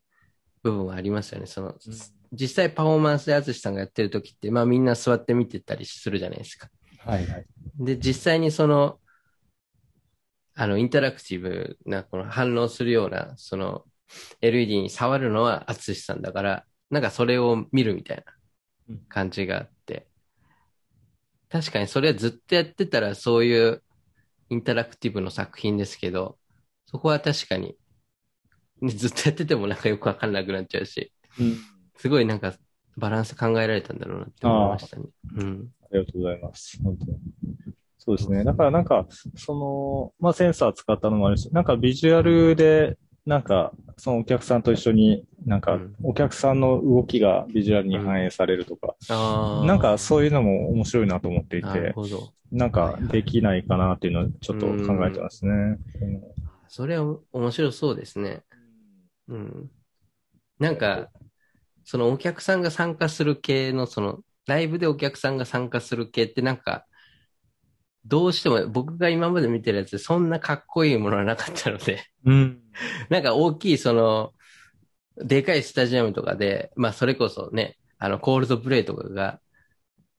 [0.63, 1.45] 部分はありますよね。
[1.45, 1.75] その、
[2.31, 6.69] 実際パフォーマンスで淳さんがやってる時って、まあみんな座って見てたりするじゃないですか。
[6.99, 7.45] はいはい。
[7.77, 8.99] で、実際にその、
[10.55, 13.85] あの、インタラクティブな、この反応するような、その、
[14.41, 18.23] LED に触るのは淳さんだから、なんかそれを見るみたい
[18.87, 19.67] な感じが
[21.49, 23.83] 確かにそれはずっとやってたらそういう
[24.49, 26.37] インタラクティブの作品ですけど、
[26.85, 27.75] そこは確かに、
[28.81, 31.57] ねずっとやっててもなんかよくわかんなくなっちゃうし、うん
[31.97, 32.53] すごいなんか
[32.97, 35.03] バランス考えられたんだろうなって思いましたね。
[35.37, 35.71] うん。
[35.83, 36.77] ありがとうございます。
[36.83, 37.17] 本当に。
[37.97, 38.43] そうですね。
[38.43, 49.65] だからなんか、その、まあセンサー使ったのもあるし、なんかビジュアルで、なんか、そのお客さんと一緒に、なんかうん、お客さんの動きがビジュアルに反映されるとか、ああ。
[49.65, 51.93] なんかそういうのも面白いなと思っていて、な。
[52.51, 55.51] なんかできないかなっていうのをちょっと考えてますね。
[56.01, 56.35] うん
[56.67, 58.43] それは面白そうですね。
[59.27, 59.71] うん。
[60.59, 61.09] なんか、
[61.83, 66.85] そのお客さんが参加する系の、その、ライブでお客さんが参加する系ってなんか、
[68.05, 72.61] どうしても僕が今まで見てるやつでそんなかっこいいものはなかったので、うん。
[73.09, 74.33] なんか大きいその、
[75.17, 79.39] でかいスタジアムとかで、まあそれこそね、あの、コールドプレイとかが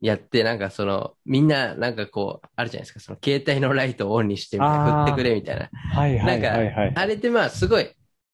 [0.01, 5.70] やって、なんかその、みんななんかこう、あるじゃないですか、その携帯のライトをオンにしてみたいな、あー振ってくれみたいな。
[5.94, 6.92] はいはいなんか、はいはい。
[6.94, 7.90] あれってまあすごい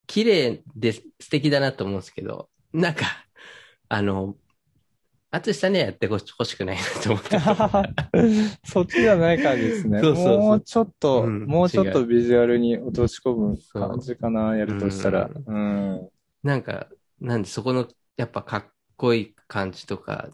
[0.07, 3.05] 綺麗で素敵だなと思うんですけど、なんか、
[3.89, 4.37] あの、
[5.35, 7.39] 淳さんにはやってほし 欲しくないなと思って。
[8.69, 10.01] そっちじゃない感じですね。
[10.01, 15.31] そうそうそうもうちょっと、うんもうちょっとビジュアルに落とし込む感じかな、やるとしたら。
[15.35, 16.09] ううん。
[16.43, 18.65] なんか、なんでそこのやっぱかっ
[18.97, 20.29] こいい感じとか、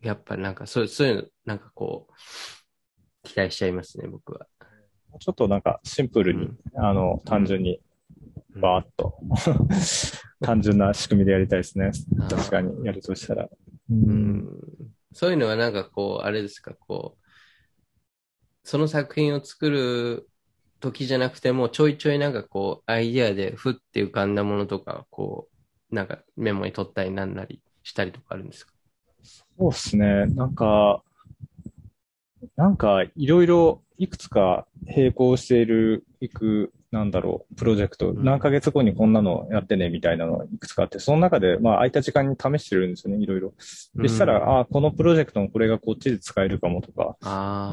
[0.00, 2.12] やっぱなんかそうそういうの、なんかこう、
[3.22, 4.46] 期待しちゃいますね、僕は。
[5.20, 7.80] ちょっとなんかシンプルに、あの、単純に、
[8.56, 9.18] バーッと、
[10.40, 11.90] 単純な仕組みでやりたいですね。
[12.30, 13.48] 確かに、やるとしたら。
[14.06, 14.48] ううん。
[15.12, 17.22] そういうのはなんかこう、あれですか、こう、
[18.64, 20.28] その作品を作る
[20.80, 25.48] 時じゃなくても、ちょいちょいなんかこう、アイデアでふって浮かんだものとか、こ
[25.90, 28.72] う、なんかメモに取ったりなんなりしたりとかあるんですか？
[29.22, 30.26] そうですね。
[30.26, 31.02] なんか、
[32.56, 43.54] なんか、いろいろ、いくつか並行している、いく、なんだろう、プロジェクト、うん何ヶ月後にこんなのやってね、みたいなのいくつかあって、その中で、まあ、空いた時間に試してるんですよね、いろいろ。
[43.96, 47.16] でしたら、うんああ、このプロジェクトのこれがこっちで使えるかもとか。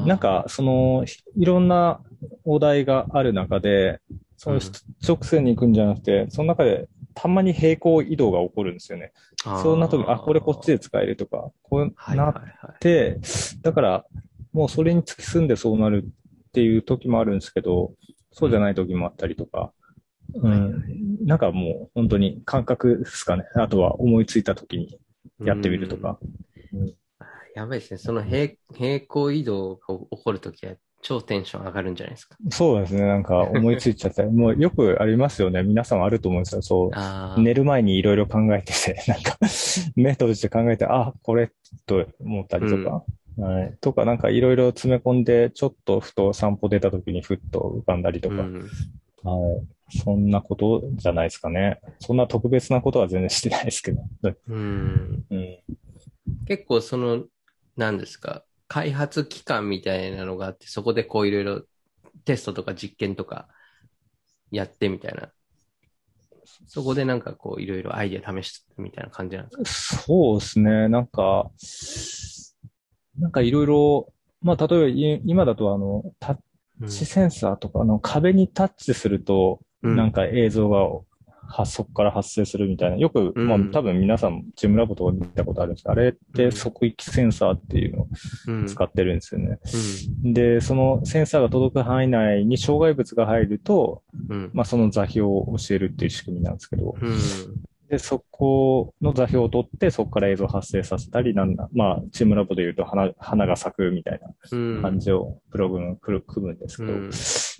[0.06, 1.04] なんか、その、
[1.36, 2.00] いろんな
[2.44, 4.00] お題がある中で、
[4.38, 4.60] その
[5.06, 9.12] 直線に行くんじゃなくて、その中でたまに平行移動が起こるんですよね。
[9.62, 12.80] そんな時、あ、これこっちで使えるとか、こうなっはいはいはい。
[12.80, 13.18] て、
[13.60, 14.04] だから、
[14.54, 17.92] もうそれに突き進んでそうなるっていう時もあるんですけど、
[18.32, 19.72] そうじゃない時もあったりとか、
[20.34, 23.44] うはいん、なんかもう本当に感覚ですかね。
[23.56, 24.98] あとは思いついた時に
[25.44, 26.18] やってみるとか。
[27.54, 27.98] やばいですね。
[27.98, 32.36] その平平行移動が起こるときは超テンション上がるんじゃないですか。
[32.50, 33.02] そうですね。
[33.02, 35.62] なんか思いついちゃったり、 もうよくありますよね。
[35.62, 36.62] 皆さんあると思うんですよ。
[36.62, 36.90] そ
[37.36, 37.40] う。
[37.40, 39.38] 寝る前にいろいろ考えてて、なんか、
[39.96, 41.50] 目閉じて考えて、あ、これ、
[41.86, 43.04] と思ったりとか、
[43.40, 43.78] はい。
[43.80, 48.70] とか、なんかいろいろ詰め込んで、ちょっとふと散歩出た時にふっと浮かんだりとか、うん
[49.22, 49.60] は
[49.92, 49.98] い。
[49.98, 51.80] そんなことじゃないですかね。
[51.98, 54.02] そんな特別なことは全然してないですけど。
[54.48, 55.24] うん。
[55.30, 55.58] うん。
[56.46, 57.24] 結構その、
[57.76, 61.62] 何ですか、開発期間みたいなのがあって、そこでこういろいろ
[62.24, 63.48] テストとか実験とか
[64.50, 65.30] やってみたいな。
[66.66, 70.02] そこでなんかこういろいろアイデア試してみたいな感じなんですか？
[70.02, 70.88] そうですね。
[70.88, 71.50] なんか、
[73.18, 76.38] なんかいろいろ、まあ、例えばい今だとあの、タ
[76.82, 80.86] ッチセンサーとか、あの、壁にタッチすると、うんなんか映像が
[81.50, 82.96] 発そこから発生するみたいな。
[82.96, 88.08] よく、うんまあ多分皆さん、ジムラボとか見たことあるんですけど、あれって即域センサーっていうのを
[88.48, 89.58] うん使ってるんですよね。
[90.24, 94.02] うで、そのセンサーが届く範囲内に障害物が入ると。
[94.52, 97.18] まあその座標を教えるっていう仕組みなんですけど、うん。
[97.90, 104.20] で、そこの座標を取って、そこから映像を発生させたり、なんだ、まあ、チームラボで言うと花、花が咲くみたい
[104.52, 104.76] うん。
[104.76, 107.10] な感じをプログラム、組むんですけど、うん。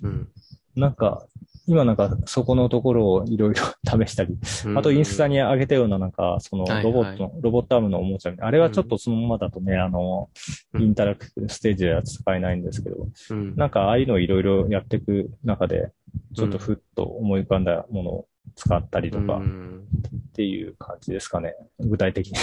[0.03, 0.29] うん。
[0.77, 1.27] なんか、
[1.67, 3.63] 今なんかそこのところをいろいろ
[4.05, 4.37] 試したり、
[4.75, 6.83] あとインスタに上げたようななんか、そのはいはい。
[6.85, 10.29] ロボットの、ロボットアームのおもちゃみたいな、あれはちょっとそのままだとね、あの、
[10.73, 10.81] うん。
[10.81, 13.55] インタラクティブステージでは使えないんですけど、うん。
[13.57, 15.91] なんかああいうのをいろいろやっていく中で、
[16.35, 19.87] ちょっとふっと思い浮かんだものを使ったりとかっうん
[20.33, 21.55] ていう感じですかね。
[21.79, 22.37] 具体的に。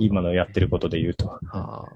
[0.00, 1.28] 今のやってることで言うと。
[1.28, 1.86] はあ。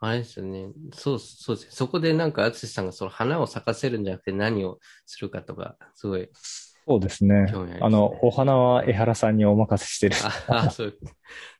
[0.00, 0.68] あれですよね。
[0.92, 1.70] そう、そうですね。
[1.72, 6.28] そこでなんか、淳さんがその花を咲かせるんじゃなくて何をするかとか、すごい。
[6.86, 7.78] そうですねありますね。
[7.82, 10.16] あの、お花は江原さんにお任せしてる。
[10.48, 10.98] あ、あそう。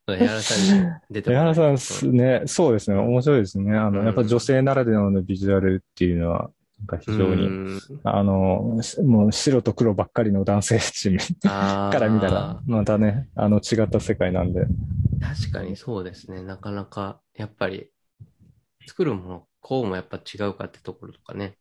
[0.09, 2.97] 江原さんに出て江原さんす、ね、そうですね。
[2.97, 3.77] 面白いですね。
[3.77, 6.51] あの、うんやっぱ女性ならではのビジュアルっていうのは、
[6.81, 14.67] なんか非常うに、んあの、しもう白と黒ばっかりの男性チーム から見たら、またね、あの違った世界なんで。
[15.21, 16.43] 確かにそうですね。
[16.43, 17.91] なかなか、やっぱり、
[18.87, 21.57] 作るもの、こうもやっぱ違うかってところとかね、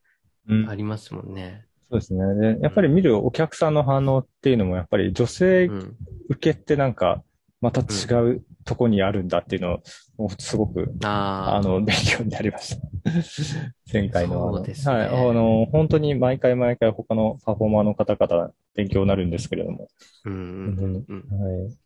[0.47, 1.65] うんありますもんね。
[1.89, 2.55] そうですね。
[2.55, 5.95] で、やっぱり見るお客さんの反応っていうのも、やっぱり女性うん。
[6.29, 7.23] 受けってなんか、
[7.61, 9.79] また違うとこにあるんだっていうの
[10.17, 12.87] を、すごく、あの、勉強になりました。
[13.91, 14.57] 前回のあの。
[14.57, 15.07] そうですねはい。
[15.07, 19.87] あの、本当に毎回毎回他のパフォーマーの方々勉強になるんですけれども。
[20.25, 21.41] うんうんうんうん。
[21.41, 21.77] はい。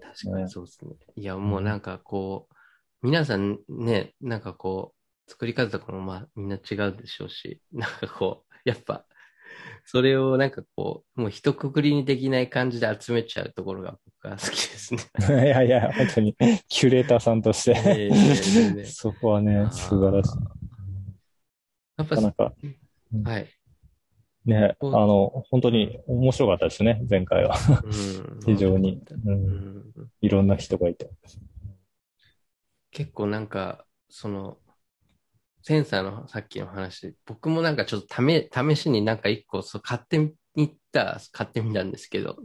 [0.00, 0.92] 確かにそうですね。
[1.16, 2.54] いや、もうなんかこう、
[3.02, 4.94] 皆さんね、なんかこ
[5.28, 9.04] う、作り方とかもまあみんな違うでしょうし、なんかこう、やっぱ、
[9.84, 15.02] それをなんかこう、もう一括りにできない感じで集めちゃうところが僕は好きですね。
[15.46, 16.36] いやいや、本当に、
[16.68, 18.84] キュレーターさんとして、然。
[18.86, 20.30] そこはね、素晴らしい。
[21.98, 23.48] やっぱなかなか、はい。
[24.44, 24.88] ね、あう。
[24.88, 27.56] んの、本当に面白かったですね、前回は。
[27.84, 28.40] うん。
[28.44, 29.76] 非常に、う、うん。
[29.78, 29.92] ん。
[30.20, 31.10] いろんな人がいて。
[32.90, 34.58] 結構なんか、その、
[35.62, 40.18] センサーのさっきの話、僕もなんかちょっと試試しになんか一個そう買って
[40.56, 42.36] みた、買ってみたんですけど、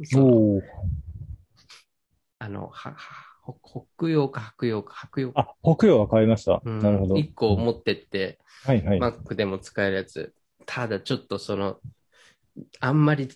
[2.40, 2.96] あの、は、は、
[3.42, 5.42] ほ北洋か白洋か白洋か。
[5.42, 6.62] あ、北洋は買いました。
[6.64, 7.18] うんなるほど。
[7.18, 9.00] 一個持ってって、はいはい。
[9.00, 10.34] Mac でも使えるやつ。
[10.66, 11.80] ただちょっとその、
[12.80, 13.30] あんまり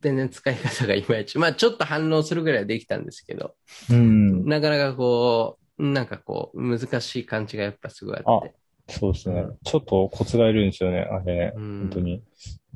[0.00, 1.36] 全然使い方がいまいち。
[1.38, 3.54] まあちょっと反応するぐらいはできたんですけど、
[3.90, 4.46] うん。
[4.46, 8.54] なかなかこう、なんかこう、難しい感じがやっぱすごいあって。
[8.88, 9.58] そうですねうん。
[9.64, 11.52] ちょっとコツがいるんですよね、あれね。
[11.56, 12.22] うん本当に。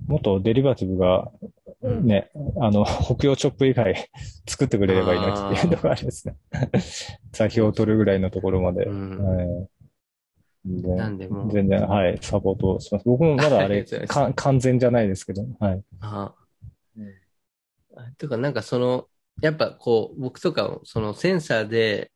[0.07, 1.31] もっとデリバティブが、
[1.83, 2.31] ね、
[2.61, 3.95] あの、北洋チョップ以外
[4.49, 6.37] 作ってくれればいいなっていうのがあるんですね。
[7.33, 8.85] 座標を取るぐらいのところまで。
[8.85, 9.69] うんはい
[10.67, 13.05] 全然、なんでもう、全然、はい、サポートします。
[13.07, 15.83] 僕もまだあれ か、完全じゃないですけど、はい。
[16.01, 16.35] あ
[16.97, 17.09] うん
[17.97, 18.03] あ。
[18.19, 19.07] ていうか、なんかその、
[19.41, 22.11] やっぱこう、僕とかもそのセンサーで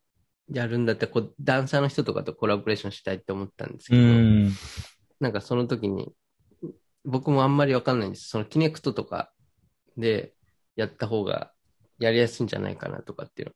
[0.53, 4.51] やるんだって、こう、ダンサーの人とかとコラボレーションしたいって思ったんですけど、ん。
[5.19, 6.13] なんかその時に、
[7.03, 8.29] 僕もあんまりわかんないんです。
[8.29, 9.31] そのキネクトとか
[9.97, 10.33] で
[10.75, 11.51] やった方が
[11.99, 13.51] やりやすいんじゃないかなとかっていう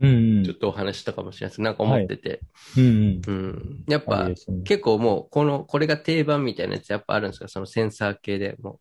[0.00, 1.62] うんのをちょっとお話ししたかもしれないです。
[1.62, 2.40] なんか思ってて。
[2.76, 3.22] うんうん。
[3.26, 3.84] うん。
[3.88, 4.34] やっぱね
[4.64, 7.48] 結構もう、この、これが定番みたいなやつやっぱあるんですか？
[7.48, 8.80] そのセンサー系でも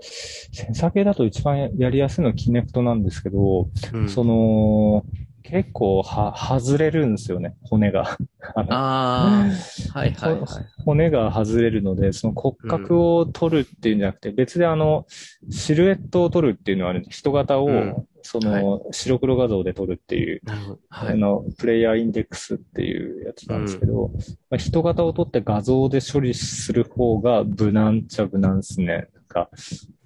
[0.00, 5.04] センサー系だと一番やりやすいのはキネクトなんですけど、うんその、
[5.42, 8.16] 結構は、外れるんですよね、骨が。
[8.54, 9.50] あのあ
[9.94, 10.46] あ、はいはいはい。
[10.84, 15.06] 骨が外れるので、その骨格を取るっていうんじゃなくて、別であの、
[15.50, 20.42] シルエットを取るっていうのはあるんで、人型を、うんその、白黒画像で撮るっていう。
[20.90, 21.14] はい。
[21.14, 24.10] あの、プレイヤーインデックスっていうやつなんですけど、
[24.50, 29.08] まあ、人型を取って画像で処理する方が無難っちゃ無難ですね。
[29.14, 29.50] なんか、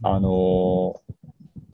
[0.02, 1.23] あのー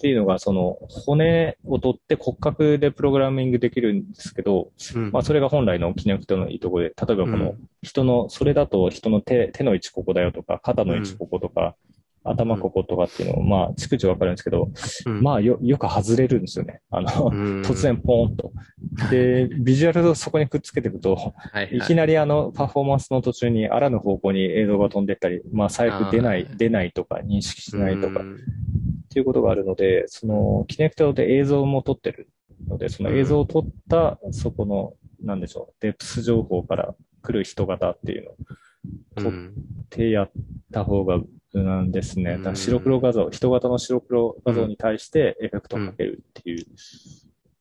[0.00, 5.10] っていうのが、その、骨を取って骨格でプログラミングできるんですけど、うん。
[5.12, 11.76] まあ、それが本来のキネクトのいいところで、例えばこうの人の、それだと人の手、手の位置ここだよとか、肩の位置こことか、
[12.24, 14.70] 頭こことかっていうのを、まあ、逐一わかるんですけど、
[15.04, 15.22] うん。
[15.22, 16.80] まあ、よ、よく外れるんですよね。
[16.90, 17.60] あの、うん。
[17.60, 18.52] 突然ポーンと。
[19.10, 21.76] で、 ビジュアルをそこにくっつけていくと、はいはい。
[21.76, 28.20] いきなりあの、パフォーマンスの途中にあらぬ方向に映像が飛んでったり、まあ、最悪出ない出ないとか、認識しないとか。
[28.20, 28.38] う、ん
[29.10, 32.30] っていうことがあるので、その、キネクトで映像も撮ってる
[32.68, 38.24] ので、その映像を撮った、そこの、なんでしょう、デプス情報から来る人型っていう
[39.16, 39.54] のをうん
[39.90, 40.30] 手やっ
[40.72, 41.18] た方が
[41.52, 42.38] 無難ですね。
[42.38, 46.64] だ白黒画像、人型の白黒画像に対してエフェクトをかけるっていう、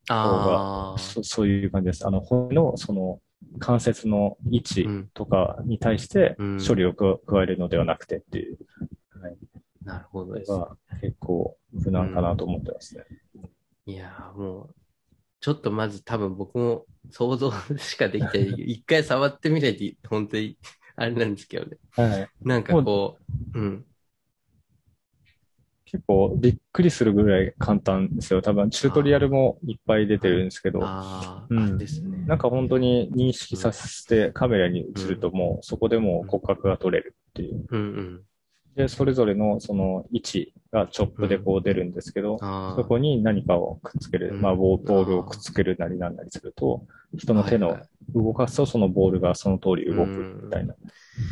[0.09, 0.99] ああ。
[0.99, 2.05] そそういう感じです。
[2.07, 3.19] あの、骨のその
[3.57, 8.89] 関節の位置うんとかに対してうん処理を加加えるのではなくてっていう、はい、
[9.84, 10.51] なるほどです。
[10.51, 13.03] これが結構無難かなと思ってますね。
[13.86, 14.75] いやーもう、
[15.39, 18.49] ちょっとまず多分僕も想像しかできない。
[18.71, 20.57] 一回触ってみないと本当に
[20.95, 21.77] あれなんですけどね。
[21.91, 22.30] はい。
[22.41, 23.17] なんかこ
[23.53, 23.86] う、うん。
[25.86, 28.43] 結構びっくりするぐらい簡単ですよ。
[28.43, 32.25] 多分チュートリアルもいっぱい出てるんですけど、ああ、うんですね。
[32.27, 37.65] なんか本当に認識させてカメラに映るともうそこでもう骨格が取れるっていう。
[37.69, 38.21] うんうん。
[38.76, 42.76] で、それぞれのその位置がチョップでこう出るんですけど、ああ。
[42.76, 46.86] そこに何かをくっつける、うんまあボールをくっつけるなりなんなりすると、
[47.17, 47.78] 人の手の
[48.13, 50.76] 動かすとそのボールがその通り動くみたいな。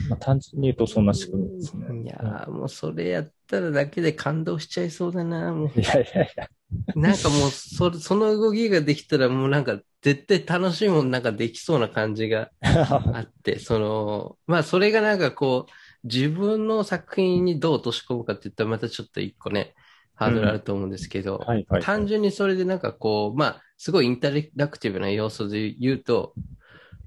[0.09, 2.03] まあ単純に言うとそんな仕組みですね。
[2.03, 5.53] いやーもうそれやったらだけで感動しちゃいそうだな。
[5.53, 6.49] もいやいやいや。
[6.95, 15.71] うなんかもうそれ、その動きができたらもうなんか絶対楽しいもんなんかできそうな感じがあって、その、まあそれがなんかこう、
[16.07, 19.75] 自分の作品にどう落とし込むかって言ったらまたちょっと一個ね、
[20.15, 21.81] ハードルあると思うんですけど、はいはい。
[21.81, 26.33] 単純にそれでなんかこう、まあ、すごいインタラクティブな要素で言うと、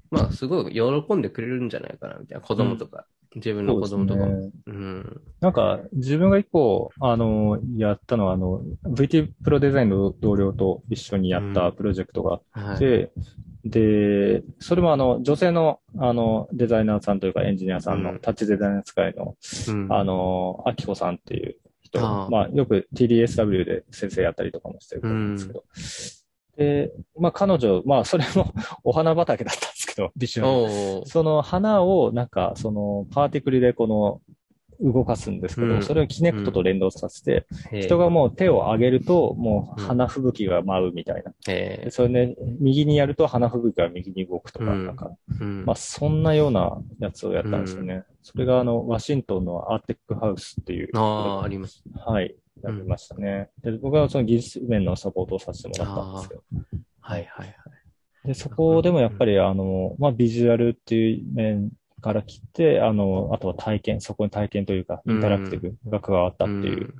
[0.09, 2.41] まあ、すごい喜んでくれるんじゃないかな、みたいな。
[2.45, 4.21] 子供とか、自分の子供とか。
[5.41, 13.11] なんか、自分が一個、あの、やったのは、あの、VT プロデザインの同僚と一緒にやったプロジェクトがあはい。
[13.63, 18.19] で、それもあの、女性の、あの、デザイナーさんというかエンジニアさんの、うん。
[18.19, 19.35] タッチデザイナー使いの、
[19.67, 19.93] うん。
[19.93, 22.29] あの、アキコさんっていう人、ああ。
[22.29, 25.63] まあ、よく TDSW で先生やったりとかもしてるんですけど、
[26.57, 28.51] で、まあ、彼女、まあ、それも
[28.83, 30.51] お花畑だったんですけど、ビジュアル。
[30.51, 31.05] おー。
[31.05, 34.21] その花を、なんか、その、パーティクルでこの、
[34.81, 41.31] 動かすんですけど、うんそれをキネクトと連動させて、へー人がもう手を上げると、もううん花吹雪が舞うみたいな。
[41.47, 45.11] へでそれで、右にやると花吹雪が右に動くとか、うんなんか、
[45.65, 48.03] まあ、そんなようなやつをやったんですよね。
[48.23, 51.83] それが、あの、ワシントンのアーテックハウスっていう、ああ、あります。
[51.95, 53.49] はい、やりましたね。
[53.63, 56.41] で、僕はその技術面のサポートをさせてもらったんですけど。
[56.99, 57.55] はいはいはい。
[58.27, 61.71] で、そこでもやっぱり、あの、まあ、ビジュアルっていう面
[62.01, 66.93] から来て、あの、あとは体験、そこに体験というか、インタラクティブが加わったっていう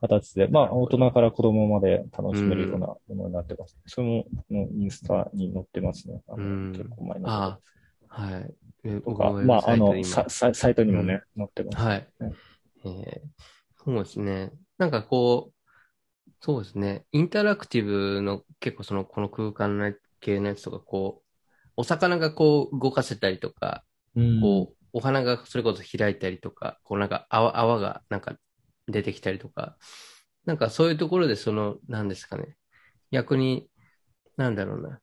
[0.00, 3.76] 形で、まあ、大人から子供まで楽しめるようなものになってます。
[3.86, 6.20] それも、もうインスタに載ってますね。
[6.28, 7.28] あのうん結構前の。
[7.28, 7.60] あ
[8.08, 8.54] はい。
[8.84, 11.76] えとか、まあ、あの、サイトにもね、載ってます。
[11.78, 12.08] はい。
[12.20, 12.32] ね
[12.84, 13.20] えー
[13.84, 14.52] そうですね。
[14.78, 15.70] なんかこう、
[16.40, 17.06] そうですね。
[17.12, 21.28] インタラクティブの結構その、この空間の系のやつとか、こう、
[21.76, 23.91] お魚がこう動かせたりとか、うん
[24.40, 28.36] こう、お花がそれこそ開いたりとか、こうなんか泡泡がなんか
[28.88, 29.76] 出てきたりとか、
[30.44, 32.56] なんかそういうところでその、なんですかね。
[33.10, 33.68] 逆に、
[34.36, 35.00] なんだろうな。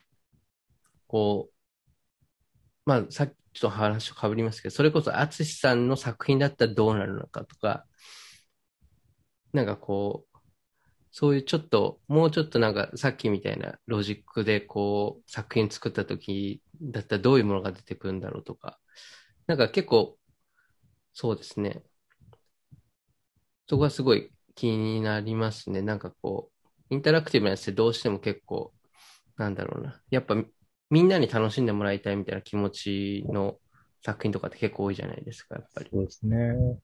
[1.07, 1.53] こう、
[2.85, 7.85] まあさっきちょっと話を被りますけど、それこそ淳さんの作品だったらどうなるのかとか、
[9.53, 10.37] なんかこう、
[11.11, 18.79] そういうちょっと、もうちょっとなんかさっきみたいなロジックでこう作品作った時だったらどういうものが出てくるんだろうとか、
[19.49, 20.15] なんか結構、
[21.11, 21.81] そうですね。
[23.67, 25.81] そこはすごい気になりますね。
[25.81, 26.51] なんかこ
[26.91, 28.71] う、インタラクティブなやつってどうしても結構、
[29.37, 29.99] なんだろうな。
[30.11, 30.35] やっぱ
[30.91, 33.55] みんなに楽しんでもらいたいみたいな気持ちの
[34.05, 35.89] 作品とかって結構多いじゃないですか、やっぱり。
[35.91, 36.37] そうですね。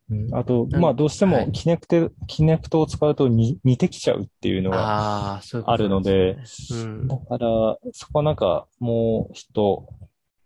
[0.10, 6.40] うん、あと、まあどうしてもはいキネクテ、キネクトを使うとに似てきちゃうっていうのがああ、そういうことあるので、
[6.72, 9.86] うんだから、そこはなんかもう一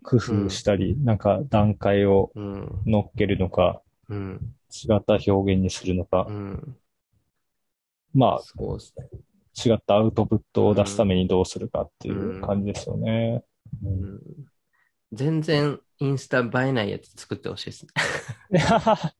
[0.04, 2.86] 工夫したり、なんか段階をうん。
[2.86, 4.56] 乗っけるのか、うん。
[4.72, 6.80] 違った表現にするのかう、ん。
[8.14, 9.06] まそうですね。
[9.12, 9.20] あ
[9.66, 13.44] 違ったアウトプットを出すためにどうするかっていう感じですよね。
[13.84, 14.22] ううんん
[15.14, 17.92] 全然インスタ映えないやつ作ってほしいですね。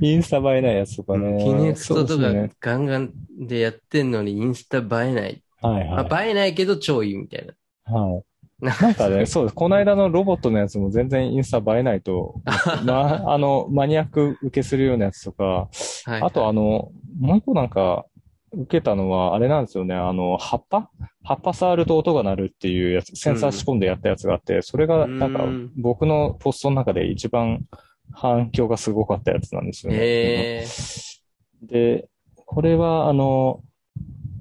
[0.00, 1.28] インスタ映えないやつとかね。
[1.36, 5.42] キネクトとかガンガンでやってんのにインスタ映えない。
[5.60, 6.06] はいはい。
[6.06, 7.54] まあ、映えないけど超いいみたいな。
[7.84, 8.29] はい。
[8.60, 9.54] ななんかね、 そうです。
[9.54, 12.40] この間のロボットのやつも全然インスタ映えないと、
[12.84, 15.68] まあ、あの、マニアック受けするようなやつとか、
[16.04, 18.06] はい、あとあの、もう一個なんか、
[18.52, 19.94] 受けたのは、あれなんですよね。
[19.94, 20.90] あの、葉っぱ？
[21.22, 27.64] 葉っぱ触ると音が鳴るっていうやつ、センサー仕込んでやったやつがあって、それが、なんかうん、僕のポストの中で一番
[28.12, 30.64] 反響がすごかったやつなんですよね。
[31.62, 32.08] で、
[32.44, 33.62] これは、あの、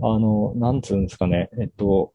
[0.01, 2.13] あの、なんつうんですかね、えっと、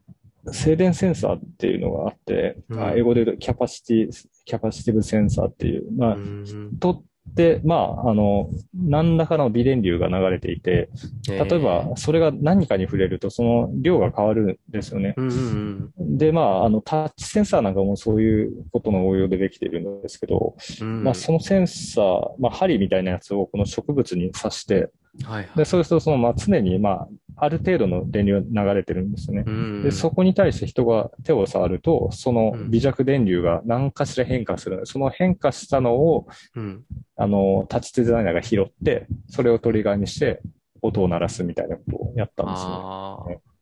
[0.53, 7.03] 静電センサーっていうのがあって、うんあ英語で言うとキャパシティ、キャパシティブセンサーっていう、まあ、うんとっ
[7.34, 10.90] て、まあ、あの、何らかの微電流が流れていて、
[11.26, 15.14] 例えば、それが何かに触れると、その量が変わるんですよね。
[15.16, 21.03] うんうんで、まあ、あの、タッチセンサーなんかもそういうことの応用でできているんですけど、うん。
[21.03, 22.05] まあ、そのセンサー、
[22.38, 24.90] まあ、針みたいなやつをこの植物に刺して、
[25.22, 25.49] はいはい。
[25.57, 29.45] で、そうすると、その、まあ、常に、まあ、ある程度の電流が流れてるんですよね。
[29.47, 36.85] うんで、そこに対して人が手を触ると、そのうん微弱電流が何かしら変化するその変化したのを、うん。
[37.16, 40.41] あの、タッチデザイナーが拾って、それをトリガーにして、
[40.82, 43.53] 音を鳴らすみたいなことをやったんですね。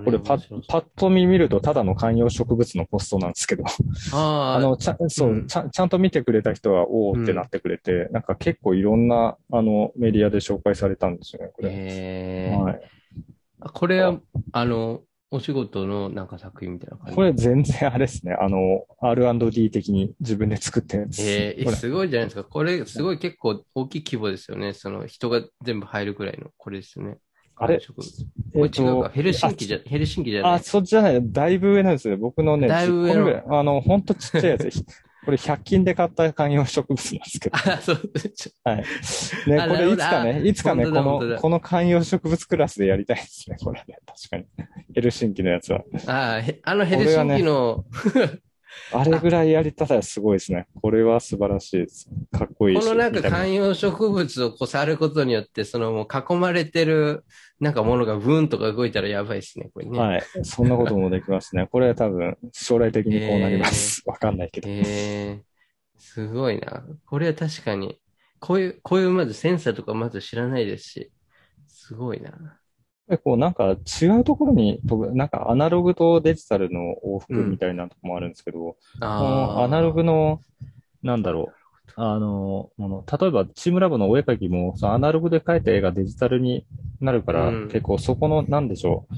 [0.00, 3.64] これパッパッと見見るとただの観葉植物のポストなんですけど、
[4.12, 11.68] あ あの、ちゃん、そう、うんちゃん、ちゃんと見てくれた人は、おーってなってくれて、なんか結構いろんな、あの、メディアで紹介されたんですよね、これ。
[11.70, 11.72] へ
[12.52, 12.80] えはい。
[13.60, 14.18] あこれは、
[14.52, 17.16] あの、お仕事のなんか作品みたいな感じ？
[17.16, 21.22] これ全然あれですね、あの、R&D 的に自分で作ってるんです。
[21.22, 22.44] えー、すごいじゃないですか。
[22.44, 24.74] これ、すごい結構大きい規模ですよね。
[24.74, 27.16] その人が全部入るぐらいの、これですよね。
[27.62, 27.80] あれ？
[27.80, 28.08] 植物
[28.52, 29.10] これ違うか。
[29.10, 30.60] ヘルシンキじゃ、ヘルシンキじゃなあ、い。
[30.60, 32.16] そっちじゃない、だいぶ上なんですね。
[32.16, 34.70] 僕のね、だいぶ上の10個ぐらいあの、ほんとちっちゃいやつ。
[34.70, 34.84] ひ
[35.24, 37.56] これ100均で買った観葉植物なんですけど。
[37.72, 38.00] あ、そう、
[38.64, 38.84] はい。
[39.46, 43.98] ね、あこれいつかね、いつかね、本この、この観葉植物クラスでやりたいですね、これね。
[44.04, 44.44] 確かに。
[44.94, 45.84] ヘルシンキのやつは。
[46.06, 47.84] あへあのヘルシンキの、
[48.92, 50.66] あれぐらいやりたさはすごいですね。
[50.80, 52.08] これは素晴らしいです。
[52.30, 52.82] かっこいいし。
[52.82, 57.24] このなんか観葉植物をこう触ることによって、そのもう囲まれてる
[57.60, 59.98] なんかものがブーンとか動いたらやばいですね、これね。
[59.98, 60.22] はい。
[60.42, 61.68] そんなこともできますね。
[61.70, 64.02] これは多分、将来的にこうなります。
[64.04, 64.68] わ、かんないけど。
[64.68, 65.42] へえ
[65.96, 66.84] すごいな。
[67.06, 68.00] これは確かに、
[68.40, 71.12] こういう、こういうまずセンサーとかまず知らないですし、
[71.68, 72.58] すごいな。
[73.12, 80.40] でこうなんか違うところに飛ぶ、なんかアナログとデジタルの往復みたいなとこもあるんですけど、このアナログの、
[81.02, 86.64] なんだろう、あの、もの例えばチームラボのお絵描きも、そのアナログで描いた絵がデジタルに
[87.02, 87.68] なるから、うん。
[87.68, 89.14] 結構そこの、なんでしょう、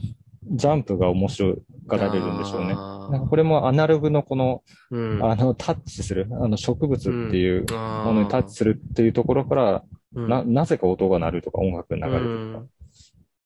[0.57, 1.55] ジャンプが面白
[1.86, 2.74] がられるんでしょうね。
[2.74, 9.84] なんかこれもアナログのこの、うん、あの、タッチする、あの植物っていうもものにタッチするっていうところから、
[10.16, 12.68] うん、な、なぜか音が鳴るとか音楽が流れるとか、うん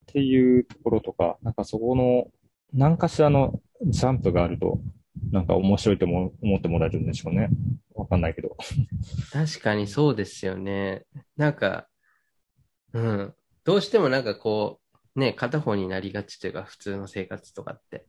[0.09, 2.29] っていうところとか、なんかそこの、
[2.73, 4.81] 何かしらのジャンプがあると、
[5.31, 7.51] なんか面白いとも思ってもらえるんでしょうね。
[7.95, 8.57] わかんないけど。
[9.33, 11.05] 確かにそうですよね。
[11.37, 11.89] なんか、
[12.95, 13.35] うん。
[13.65, 14.81] どうしてもなんかこ
[15.15, 18.07] う、ね、片方になりがちというか、普通の生活とかって。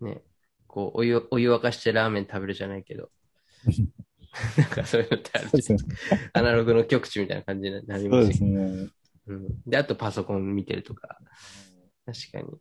[0.00, 0.22] ね、
[0.66, 3.10] こう、お湯、お湯沸かしてラーメン食べるじゃないけど。
[4.58, 5.78] なんかそういうのってあるそうですね。
[6.32, 8.88] アナログの極致みたいな感じになりそうでますしすね。
[9.30, 9.48] うん。
[9.66, 11.18] で、あとパソコン見てるとか。
[12.06, 12.58] 確かに。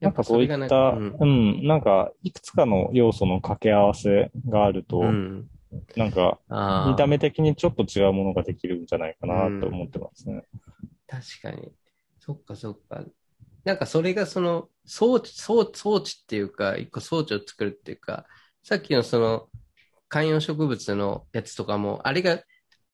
[0.00, 5.06] なんかそういった、やっぱそれがうん、なんか、いくつかの要素の掛け合わせがあると、うん。
[5.06, 5.50] うん
[5.96, 6.38] なんか、
[6.88, 10.44] 見た目的にちょっと違うものができるんじゃないかなと思ってますね。
[11.06, 11.70] 確かに。
[12.20, 13.04] そっかそっか。
[13.64, 18.24] なんかそれがその装置、装装置っていうか、一個装置を作るっていうか、
[18.62, 19.48] さっきのその
[20.08, 22.42] 観葉植物のやつとかも、あれが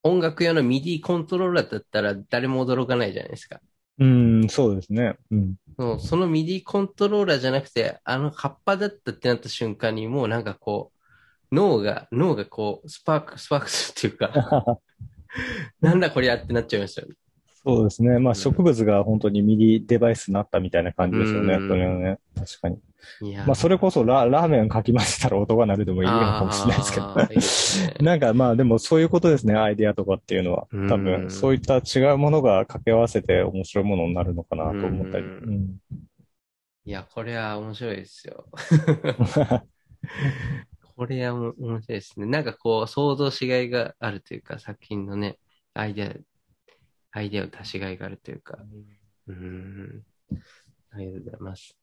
[0.04, 3.60] 音楽用の MIDI コントローラーだったら誰も驚かないじゃないですか。
[3.98, 5.16] うん、そうですね。
[5.30, 5.54] うん。
[5.78, 10.92] そうその MIDI コントローラーじゃなくて、あの葉っぱだったってなった瞬間にもうなんかこ
[11.50, 14.80] う、脳が、脳がこう、スパーク、スパークするっていうか、
[15.80, 17.14] なんだこりゃってなっちゃいましたよね。
[17.64, 18.10] そうですね。
[18.10, 21.54] まうんあ植物が本当にミニデバイスになったみたいな感じですよね。
[21.54, 22.18] うんそれはね。
[22.34, 22.78] 確かに。
[23.46, 27.94] まあそれこそララーメンかき混ぜたら音が鳴るでもいいのかもしれないですけどいいですね。
[28.02, 30.66] なんかまあでもそういうことですね、アイデアとかっていうのは。
[30.72, 35.24] 多うん分そういった違うものが掛け合わせて面白いものになるのかなと思ったり。
[35.24, 35.76] うんうん
[36.86, 38.46] いや、これは面白いですよ。
[40.96, 42.26] これはも面白いですね。
[42.26, 45.38] なんかこう、想像しがいがあるというか、作品のね、
[45.72, 48.58] アイデア、アイデアを足しがいがあるというか。
[49.28, 50.04] うーん。
[50.90, 51.74] ありがとうございます。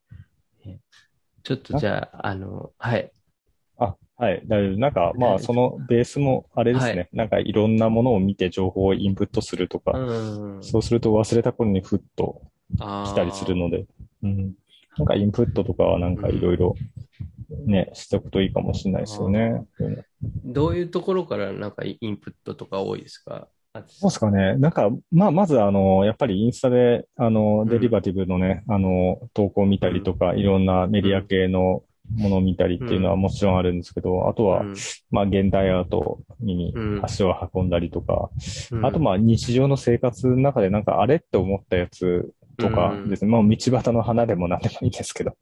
[0.65, 0.79] え
[1.43, 3.11] ちょっとじゃあ、あの、はい。
[3.77, 4.79] あ、はい、大丈夫。
[4.79, 6.91] なんかまはいあそのベースもあれですね。
[6.93, 10.63] はいなんかいろんなものを見て情報をインプットするとか、うん。
[10.63, 12.41] そうすると忘れた頃にふっと
[12.79, 13.85] 来たりするので、
[14.23, 14.53] うん。
[14.97, 16.75] なんかインプットとかはなんかいろいろ
[17.65, 19.65] ね、しておくといいかもしれないですよね。
[19.79, 20.03] うん
[20.43, 23.47] どういうところからなんかインプットとか多いですか？
[23.87, 24.57] そうですかね。
[24.57, 27.69] なんか、まあ、まずあの、やっぱりインスタで、あの、ん。
[27.69, 31.83] デリバティブのね、あの、投稿を見たりとか、いろんなメディア系の
[32.17, 34.75] ものを見たりっていうのはもちろんあるんですけど、あとは、うん。
[35.09, 37.05] まあ、現代アートにうん。
[37.05, 38.29] 足を運んだりとか、
[38.71, 38.85] うん。
[38.85, 43.31] あとまあ、日常の生活の中でなんか、あれって思ったやつとかですね。
[43.31, 45.37] まあ、道端の花でも何でもいいですけど。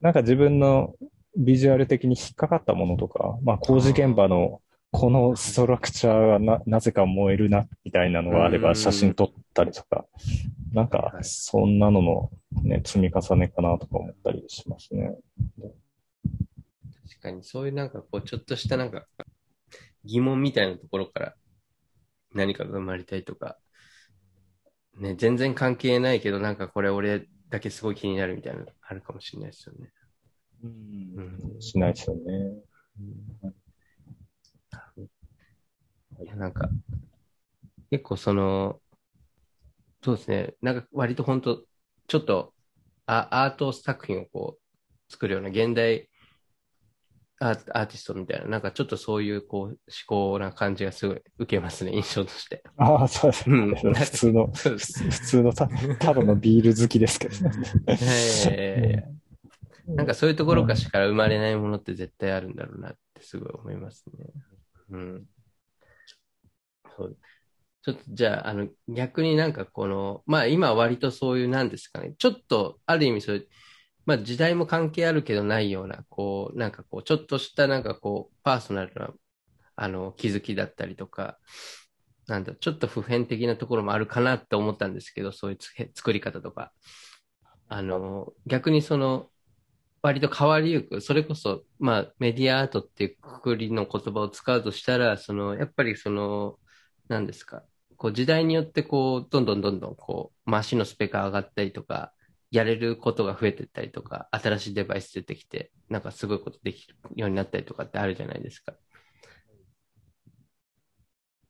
[0.00, 0.94] なんか自分の
[1.36, 4.60] ビジュアル的に引っかかったものとか、まあ工事現場の
[4.98, 8.62] このストラクチャーがな、なぜか燃えるな、みたいなのがあれうん。
[8.62, 10.06] ば写真撮ったりとか、
[10.72, 11.24] なんかはい。
[11.24, 12.30] そんなのの
[12.62, 15.14] ね、積み重ねかなとか思ったりしますね。
[17.10, 19.06] 確かに、そういうなんかこう、ちょっとしたなんか、
[20.06, 21.34] 疑問みたいなところから
[22.32, 23.58] 何かが生まれたりとか、
[24.98, 29.92] ね、全然関係ないけど、なんかこれ俺だけすごい気になるみたいなのあるかもしれないですよね。
[30.64, 31.60] うん。
[31.60, 32.22] しないですよね。
[36.22, 36.68] いや、なんか、
[37.90, 38.80] 結構その、
[40.02, 41.64] そうですね、なんか割と本当
[42.06, 42.54] ちょっと
[43.06, 46.08] アアート作品をこう、作るような現代
[47.38, 52.62] アーアーティストみたいな、なんかちょっとそういうこう、思考な感じがすごい受けますね、印象として。
[52.78, 53.80] ああ、そうですうんね。
[53.82, 57.50] 普通の、 普通のた、ただのビール好きですけどね。
[57.86, 59.16] ええ
[59.86, 64.26] なんかそういうところからしか生まれないものって絶対あるんだろうなってすごい思いますね。
[64.90, 65.24] うん。
[66.96, 67.18] そう。
[67.82, 73.48] ちょっとじゃあ、あの、逆になんかこの、まあ今割とそういうなんですかね、ちょっとある意味そういう、
[74.06, 79.10] まあ時代も関係あるけどないような、こう、なんかこう、ちょっとしたなんかこう、パーソナルな、
[79.76, 81.38] あの、気づきだったりとか、
[82.26, 86.72] なんだ、ちょっと普遍的なところもあるかなって思ったんですけど、そういうつ作り方とか。
[87.68, 89.30] あの、逆にその、
[90.02, 96.58] 割と変わりゆく、それこそ、まあ、メディアアートっていうくくりの言葉を使うとしたら、その、やっぱりその、
[97.08, 97.62] 何ですか、
[97.96, 102.12] こう時代によってこう、どんどんどんどんこう、マシンのスペックが上がったりとか、
[102.50, 108.74] やれることが増えてったりとか、新しいデバイス出てきて、なんかすごいことできるようになったりとかってあるじゃないですか。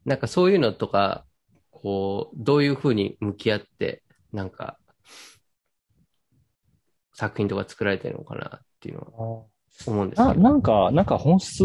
[0.04, 1.26] なんかそういうのとか、
[1.70, 4.02] こう、どういうふうに向き合って、
[4.32, 4.78] なんか、
[7.12, 9.08] 作品とか作られてるのかなっていうのは
[9.86, 10.42] 思うんですなけど。
[10.42, 11.64] なんか、なんか本質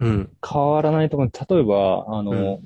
[0.00, 0.30] うん。
[0.44, 1.30] 変わらないと思う。
[1.48, 2.60] 例えば、あの、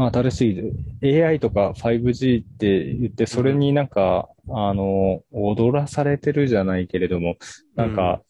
[0.00, 0.72] まあ、新し
[1.02, 7.36] い AI とか 5G って言って、それになんか、あの、踊らされてるじゃないけれども、
[7.74, 8.22] なんか、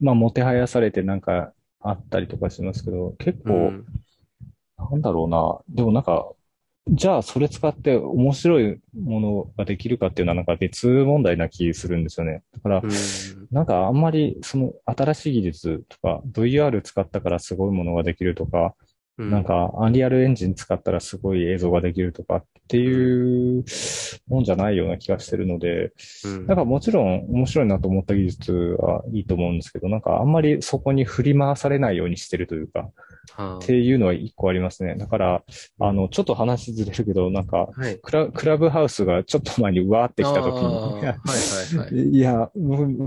[0.00, 3.86] まあ、もてはやされてなんかあったりとかしますけど、結構、うん、
[4.78, 5.58] なんだろうな。
[5.68, 6.26] でもなんか、
[6.88, 12.42] じゃあそれ使って面白いものができるかっていうのはなんか別問題な気するんですよね。
[12.54, 12.90] だからう、ん。
[13.50, 18.74] なんかあんまりその新しい技術とか VR 使ったからすごいものができるとか、
[19.24, 23.64] うなん、かアンリアルエンジン使ったらすごい映像ができるとかっていう
[24.28, 25.92] もんじゃないような気がしてるので、
[26.24, 32.90] うん、なんかもちろん面白いなと思った技術はいいと思うんですけど、なんかあんまりそこに振り回されないようにしてるというか、
[33.32, 34.96] はっていうのは一個ありますね。
[34.96, 35.42] だから、
[35.78, 37.98] あの、ちょっと話ずれるけど、なんか、あ、はい。
[37.98, 41.94] クラクラブハウスがちょっと前にわーってきた時に、はいはい。
[42.10, 43.06] いや、うん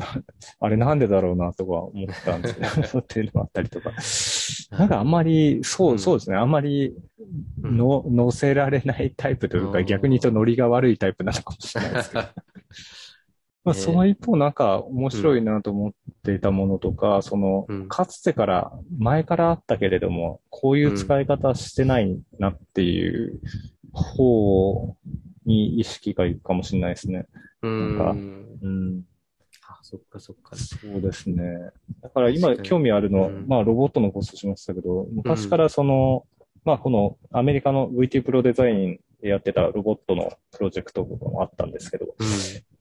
[0.59, 3.91] あれなんでだろうなとか思ったんですけど、 っていうのもあったりとか。
[4.78, 6.38] なんかあんまり、そうう、んそうですね。
[6.38, 6.93] あんまり
[7.63, 12.24] うんの、乗せられないタイプというか、うん逆に言うとノリが悪いタイプなのかもしれないですけど。
[13.65, 15.93] まあ、ねその一方、なんか面白いなと思っ
[16.24, 23.39] ていたものとか、そのうん、かつてから、前からあったけれども、こういう使い方してないなっていう
[23.93, 24.97] 方
[25.45, 27.26] に意識がいくかもしれないですね。
[27.61, 27.97] うん。
[27.97, 29.05] なんかうん
[29.84, 30.55] そっかそっか。
[30.55, 31.43] そうですね。
[32.01, 36.25] だから今興味あるの、うんまあロボットのコースしましたけど、昔からその、
[36.63, 42.27] まあこのアメリカの VT プロデザインやってたロボットのプロジェクトとかもあったんですけど、うん。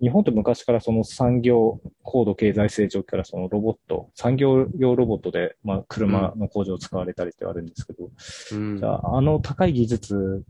[0.01, 8.11] 日本って昔からその産業、高度経済成長期からそのロボット、産業用ロボットで、まあ、車の工場使われたりってあるんですけど、
[8.53, 10.45] うんじゃあ、あの高い技術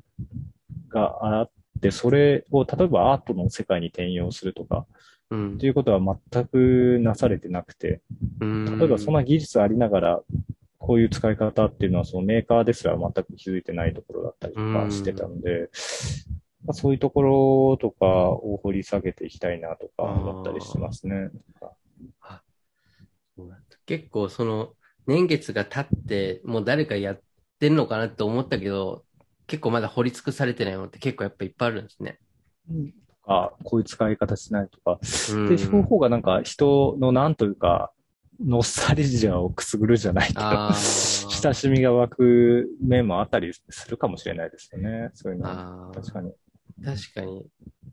[0.90, 1.50] があっ
[1.80, 4.86] て、それを例えばアートの世界に転用するとか、
[5.32, 5.58] うん。
[5.58, 8.02] ということは全くなされてなくて、
[8.40, 8.78] うん。
[8.78, 10.20] 例えばそんな技術ありながら、
[10.78, 15.70] こういう使い方っていうのはそのメーカーですら全く気づいてないところだったりとかしてたので、
[16.66, 21.30] まあ、そういうところとかを掘り下げていきたいなとか思ったりしてますね。
[23.86, 24.72] 結構その
[25.06, 27.20] 年月が経ってもう誰かやっ
[27.60, 29.04] てんのかなと思ったけど
[29.46, 32.18] 結構まだ掘り尽くされてないものって結構やっぱいっぱいあるんですね。
[33.22, 34.98] とか、こういう使い方しないとか、
[35.32, 37.92] うんで、そういう方がなんか人のなんというか、
[38.44, 45.10] ノスタルジアをくすぐるじゃないけど、あー親しみが湧く面もあったりするかもしれないですよね。
[45.14, 46.32] そういうの確かに。
[46.84, 47.46] 確かに。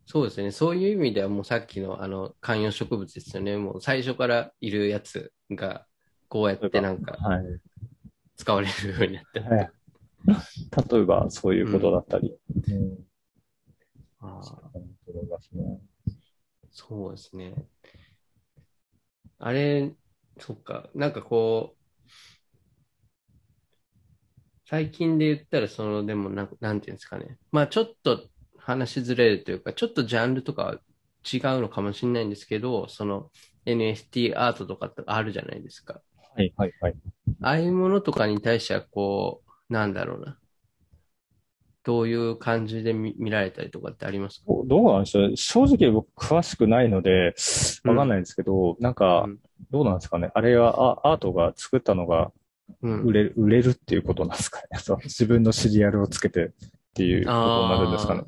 [0.05, 0.51] そうですね。
[0.51, 3.57] そういう意味ではもうさっきのあの観葉植物ですよね。
[3.57, 5.85] もう最初からいるやつが
[6.27, 7.43] こうやってなんかはい。
[8.35, 9.45] 使われるようになってる。
[9.45, 9.71] はい
[10.91, 12.35] 例えば、そういうことだったり。
[12.67, 13.08] うん
[14.21, 14.41] あ
[16.71, 17.53] そうですね。
[19.37, 19.93] あれ、
[20.37, 22.09] そっか、なんかこう、
[24.65, 27.37] 最近で言ったら、その、でもなん、なんていうんですかね。
[27.51, 30.73] まあ、ちょっと話ずれるというか、ちょっとジャンルとかは
[31.31, 33.31] 違うのかもしれないんですけど、その
[33.65, 36.01] NFT アートとかってあるじゃないですか。
[36.35, 36.95] はい、はい、はい。
[37.41, 40.37] ああいうものとかに対しては、こう、なんだろうな。
[41.83, 44.45] どういう感じで見見られたりとかってありますか？
[44.65, 47.33] どうなんでしょう正直僕詳しくないので、
[47.83, 49.39] わかんないんですけど、なんかうん、
[49.71, 50.29] どうなんですかね。
[50.33, 52.31] あれはアアートが作ったのが
[52.83, 53.01] うん。
[53.03, 54.77] 売れる、売れるっていうことなんですかね。
[54.79, 56.51] そう自分のシリアルをつけてっ
[56.93, 58.23] ていうことになるんですかね。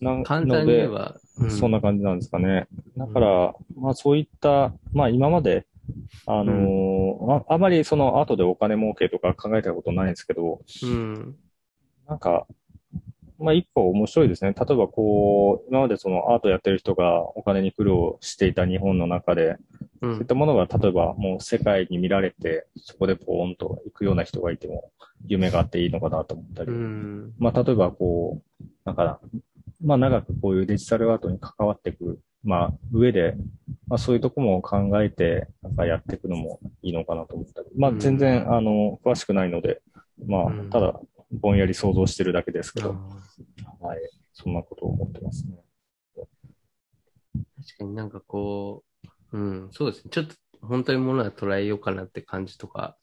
[0.00, 2.68] なん簡単に言えのば、でそんな感じなんですかね。
[2.96, 5.66] だから、まあそういった、まあ今まで、
[6.26, 11.36] あのーああまりその後でお金儲けとか考えたことないんですけど、うん。
[12.08, 12.46] なんか、
[13.38, 14.52] まあ一個面白いですね。
[14.52, 19.56] 例えばこう、今までそのアートやってる人がお金に苦労していた日本の中で、
[20.00, 20.24] うんそういっ。
[20.26, 24.90] たものが例えばもう世界に見られて、そこでポーンと行くような人がいても、
[25.26, 26.70] 夢があっていいのかなと思ったり。
[26.70, 27.32] うん。
[27.38, 29.20] まあ例えばこう、なんか、
[29.84, 33.34] まあ長くこういうデジタルアートに関わっていく、まあ上で、
[33.86, 37.68] まあそういうとこも考えて、なんかやっていくのもいいのかなと思ったり。
[37.76, 39.80] まあ全然、あの、詳しくないので、
[40.26, 41.00] まうんあただ、
[41.30, 43.98] ぼんやり想像してるだけですけあど、ーはい。
[44.32, 45.58] そんなことを思ってますね。
[46.14, 48.84] 確かになんかこ
[49.32, 50.10] う、うん、そうですね。
[50.10, 52.96] ちょっと本当にものは捉えようかなって感じとか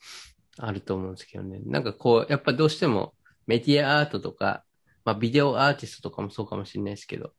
[0.57, 1.59] あると思うんですけどね。
[1.65, 3.13] なんかこう、やっぱどうしても
[3.47, 4.63] メディアアートとか、
[5.03, 7.32] まあビデオアーティストとかもそうかもしれないですけど、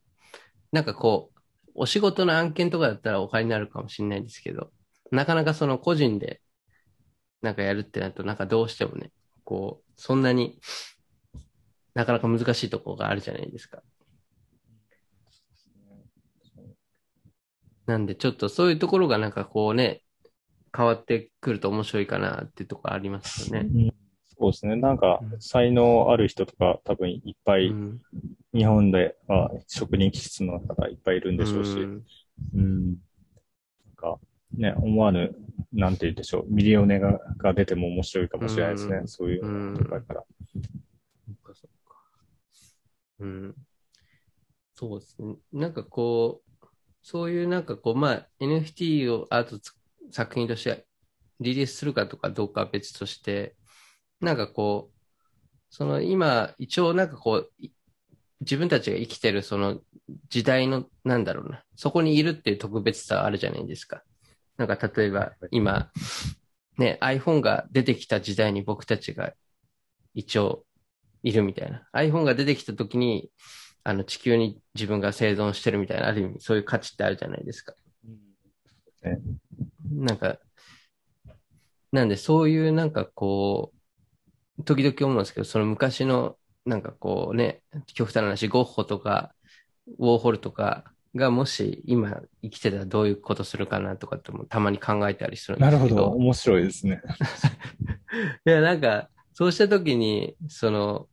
[0.72, 1.40] なんかこう、
[1.74, 4.70] お仕事の案件とかだったらお金になるかもしれないですけど、
[5.10, 6.40] なかなかその個人で
[7.42, 9.10] なんかやるってなると、なんかどうしてもね、
[9.46, 10.58] こう、そんなに
[11.94, 13.82] なかなか難しいところがあるじゃないですか。
[17.86, 20.02] なんで、ちょっとそういうところがなんかこうね、
[20.76, 23.68] 変わってくると面白いかなっていうところありますよね。
[23.72, 23.94] うん
[24.38, 24.76] そうですね。
[24.76, 28.02] なんか、才能ある人とか多分いっぱい、うん
[28.52, 32.04] 日本では職人気質の方いっぱいいるんでしょうし、うん
[32.54, 32.86] うん。
[32.86, 32.96] なん
[33.96, 34.18] か、
[34.56, 35.34] ね、思わぬ、
[35.72, 38.96] なんて言うんでしょう、ミリオネがが出ても面白いかもしれないですね。
[38.98, 40.24] うんそういうのとかから。
[40.52, 41.96] そっかそっか。
[43.20, 43.54] うん。
[44.74, 45.36] そうですね。
[45.52, 46.66] なんかこう、
[47.02, 49.72] そういうなんかこう、まあ、NFT をアートつ
[50.10, 50.86] 作品として
[51.40, 53.54] リリースするかとかどうかは別として、
[54.20, 54.96] なんかこう、
[55.70, 57.70] その今、一応なんかこう、い
[58.40, 59.80] 自分たちが生きてるその
[60.28, 64.02] 時代の、なんだろうな、そこにいるっていう特別さあるじゃないですか。
[64.56, 65.90] なんか例えば今、
[66.78, 69.32] ね、iPhone が出てきた時代に僕たちが
[70.14, 70.64] 一応
[71.22, 71.86] いるみたいな。
[71.92, 73.30] iPhone が出てきた時に、
[73.84, 77.74] あの地球に自分が生存してるみたいな、ある意味そういう価値ってあるじゃないですか。
[79.02, 79.20] ね
[79.92, 80.38] なんか、
[81.92, 83.72] なんでそういうなんかこ
[84.58, 87.62] う、時々思うんですけど、その昔のなんかこうね、
[87.94, 89.34] 極端な話、ゴッホとか、
[89.98, 95.84] ウォーホルとかがもし今生きてたらどういうことするかなとかってもたまに考えたりするんですけど。
[95.84, 96.06] なるほど。
[96.16, 97.02] 面白いですね。
[98.46, 101.08] いや、なんか、そうしたときに、その、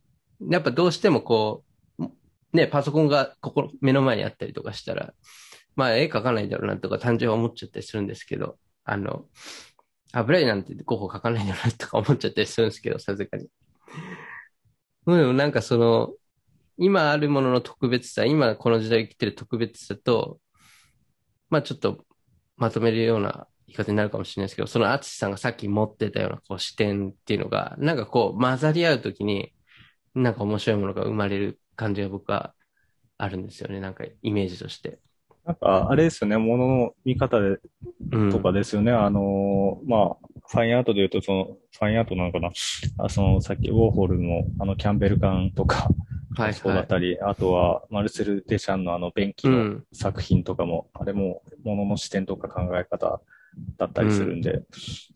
[0.50, 1.64] やっぱどうしてもこ
[1.98, 2.06] う、
[2.52, 5.12] ね、パソコンがここ、目の前にあったりとかしたら、
[5.76, 9.26] まあ絵描かないだろうなとか単純に思っちゃったりするんですけど、あの、
[10.12, 13.48] 油絵なんて候補描かないだろうなとか思っちゃったりするんですけど、さすがに。
[15.06, 16.14] でもなんかその、
[16.76, 20.40] 今あるものの特別さ、今この時代生きてる特別さと、
[21.50, 22.04] まあちょっと
[22.56, 29.52] まとめるような言い方になるかもしれないですけど、その淳さんがさっき持ってたようなこう視点っていうのが、なんかこう混ざり合うときに、
[30.14, 32.54] なんか面白いものが生まれる感じが僕は
[33.18, 33.80] あるんですよね。
[33.80, 35.00] なんかイメージとして。
[35.44, 37.58] なんか、あれですよね、ものの見方で
[38.12, 38.30] うん。
[38.30, 38.92] とかですよね。
[38.92, 42.50] あのー、まあ、ファインアートで言うと、その、ファインアートなのかな。
[42.98, 45.88] あその、さっき、ウォーホルの、あの、キャンベル缶とか、
[46.36, 46.84] はいそうだはい。
[46.84, 49.84] ったり、あとは、マルセル・デシャンのあの、便器のうん。
[49.92, 53.20] 作品とかも、あれも、ものの視点とか考え方
[53.78, 54.62] だったりするんで、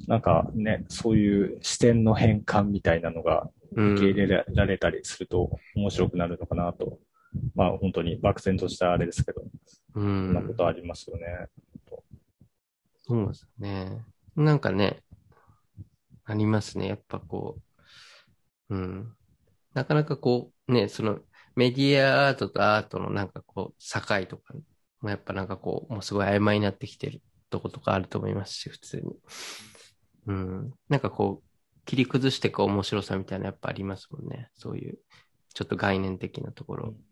[0.06, 3.94] なんかね、そういう視点の変換みたいなのがうん。
[3.94, 6.98] 受け入れられたりすると面白くなるのかなと。
[7.54, 9.42] まあ、本当に漠然としたあれですけど、
[9.94, 10.54] うそんなこん。
[10.54, 11.48] とありますよね。
[12.96, 14.04] そうですね。
[14.36, 15.02] なんかね、
[16.24, 16.88] ありますね。
[16.88, 17.58] やっぱこ
[18.68, 19.16] う、うん。
[19.74, 21.20] なかなかこう、ね、その
[21.56, 24.54] メディアアートとアートのなんかこう、境とか
[25.00, 29.16] もやっぱなんかこう、もうすごい曖昧になってきてるとことかあると思いますし、普通に。
[30.26, 30.74] うん。
[30.88, 34.50] なんかこう、切り崩していく面白さみたいなやっぱありますもんね。
[34.54, 34.98] そういう、
[35.54, 36.88] ちょっと概念的なところ。
[36.88, 37.07] うん。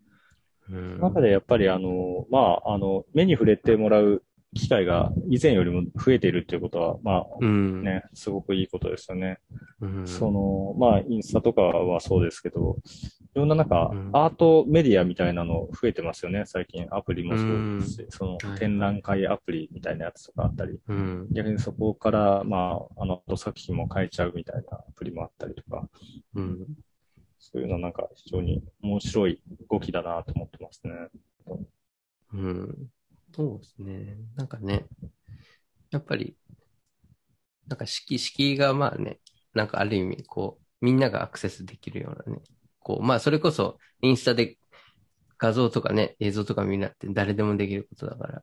[0.68, 4.22] 中でやっぱりあの、まあ、あの、目に触れてもらう
[4.54, 7.82] 機会が以前よりも増えているっていうことは、まあ、うん。
[7.82, 9.38] ね、すごくいいことですよね。
[9.80, 10.06] うん。
[10.06, 12.78] その、まあ、インスタとかはそうですけど、
[13.34, 16.86] いろんななんかうん、アートメディアみたいなの増えてますよね、最近。
[16.90, 21.28] アプリもそうですし、そのはい展覧会アプリみたいなやつとかあったり、うん。
[21.30, 25.86] 逆にそこから、まあ、あの、作品も変えちゃうみたいなアプリもあったりとか、
[26.34, 26.66] うん。
[27.52, 29.40] そういうのなんか非常に面白い
[29.70, 30.92] 動きだなと思ってますね。
[32.32, 32.90] うん。
[33.34, 34.16] そうですね。
[34.34, 34.86] なんかね、
[35.90, 36.36] やっぱり、
[37.68, 39.20] なんか敷、敷がまあね、
[39.54, 42.42] なんかある意味、こう、みんながアクセスできるようなね、
[42.80, 44.58] こう、まあそれこそ、インスタで
[45.38, 48.42] 画像とかね、映像とか見なって誰でもできることだから、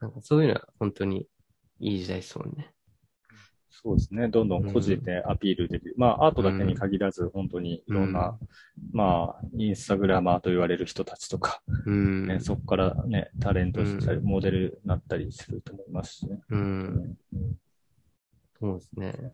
[0.00, 1.26] なんかそういうのは本当に
[1.80, 2.72] いい時代ですもんね。
[3.80, 4.28] そうですね。
[4.28, 5.94] どんどん個人でアピールできる。
[5.96, 8.36] まあ、アートだけに限らず、本当にいろんな、
[8.92, 12.26] まあ、インスタグラマーと言われる人たちとか、うん。
[12.26, 16.40] ね、そこからね、タレントしたり、うモデルになったりすると思いますしね。
[16.50, 17.16] うん。
[18.58, 19.32] そうですね。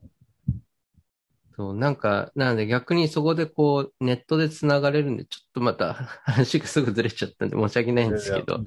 [1.57, 8.61] そう、なんか、なので逆にそこでこう、ネットで繋がれるんで、ちょっとまた 話がすぐずれちゃったんで申し訳ないんですけど、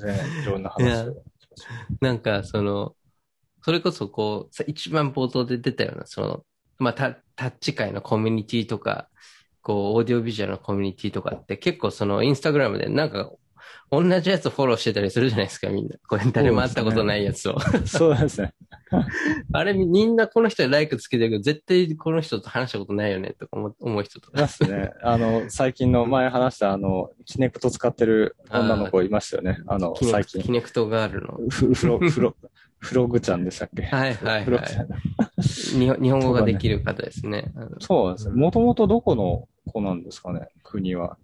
[0.44, 1.24] いろんな話を。
[2.02, 2.96] なんかその、
[3.68, 6.44] それこそこう、さ一番冒頭で出たような、その、
[6.80, 9.10] まあタ、タッチ界のコミュニティとか、
[9.62, 13.30] こう、オーディオビジュアルのコミュニティとかって結構その、インスタグラムでなんか、
[13.92, 15.98] 同じやつフォローしてたりするじゃないですか、みんな。
[16.08, 17.60] これ誰も会ったことないやつを。
[17.86, 18.54] そうですね。
[19.52, 24.92] あれ、みんなこの人にライクつけてるけど、絶対この人と話したことないよね、とか思思う人といますね。
[25.02, 29.58] あの、最近の前話した、あの、キネクト使ってる女の子いましたよね。
[29.68, 30.42] あの、最近。
[30.42, 31.40] クキネクトガールの。
[31.50, 32.36] フフロ、フロ、
[32.80, 33.84] フログちゃんでしたっけ？
[33.84, 34.98] はいはいフログちゃんは
[35.98, 36.02] い。
[36.02, 37.52] 日本語ができる方ですね。
[37.80, 38.36] そうですね。
[38.36, 40.48] もともとどこの子なんですかね？
[40.64, 41.18] 国は。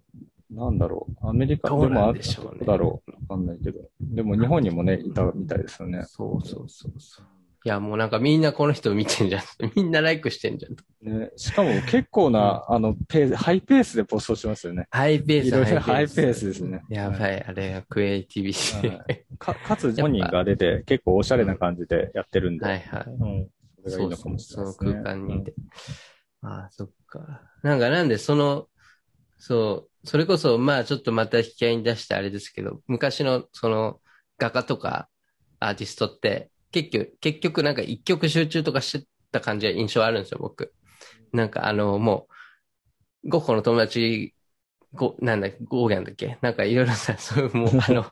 [0.50, 1.26] なんだろう。
[1.28, 3.10] アメリカでもあでしょうねどこだろう。
[3.12, 3.80] わかんないけど。
[4.00, 6.02] でも日本にもね、いたみたいですよね。
[6.06, 7.26] そうそうそうそう。
[7.64, 9.42] いや、もうなんかみんなこの人見てんじゃん。
[9.74, 10.76] みんなライクしてんじゃん。
[11.08, 14.86] ね、しかも結構な、あの、ペース、ハイペースでポストしますよね。
[14.90, 18.96] ハイペース、いろいろハイペースですねやばい、あれはクリエイティビティ。
[18.96, 19.04] は
[19.38, 22.64] か、かつ本人が出て結構おしゃれな感じでやってるんで。
[22.66, 23.04] はいはい。
[23.06, 23.48] うん。
[23.82, 24.92] それがいいうのかもしそのれないですね。
[24.92, 25.54] 空間にいて。
[26.42, 27.42] ああ、そっか。
[27.62, 28.68] なんかなんでその、
[29.38, 34.00] そう、それこそまあちょっとまた引き合いに出してあれですけど、昔のその
[34.38, 35.08] 画家とか
[35.60, 40.74] アーティストって結局、結局なんか一曲集中とかしてた感じが印象あるんですよ、僕。
[41.32, 42.26] なんかあの、も
[43.24, 44.34] う、ゴッホの友達、
[44.92, 46.36] ゴ、なんだ、ゴーギャンだっけ？
[46.40, 48.06] なんかいろいろさ、そういうもう あの、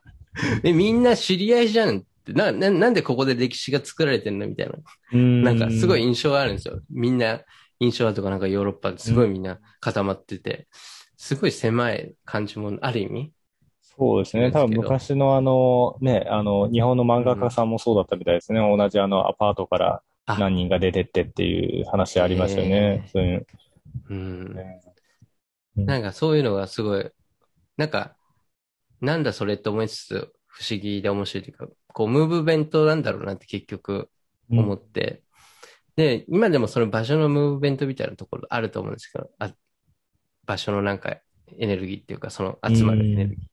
[0.63, 1.99] え、みんな知り合いじゃん？
[1.99, 4.47] って、な、な、なんでここで歴史が作られてんの？
[4.47, 4.75] みたいな。
[5.13, 5.43] うん。
[5.43, 6.81] なんかすごい印象があるんですよ。
[6.89, 7.41] みんな、
[7.81, 10.69] 印象とかなんかヨーロッパですごいみんな固まってて、
[11.17, 13.33] すごい狭い感じもある意味。
[13.97, 14.51] そうですね。
[14.51, 18.61] 多分昔のあの、ね、あの、日本の漫画家さんもそうだったみたいですね。
[18.61, 23.09] 同じあの、アパートからあ何人が出てってっていう話ありましたよね。
[23.13, 23.47] そういう。
[24.09, 24.55] うん。
[24.55, 24.81] ね
[25.77, 27.11] なんかそういうのがすごい、
[27.77, 28.17] なんか、
[29.01, 34.11] なんだそれって思いつつ不思議で面白いというか、こう、ムーブメントなんだろうなって結局
[34.51, 35.23] 思って、
[35.97, 39.53] で、今でもその場所のムーブメントみたいなところあると思うんですけど、あ
[40.47, 41.17] 場所のなんか
[41.59, 43.52] エネルギーっていうか、その集まるエネルギー。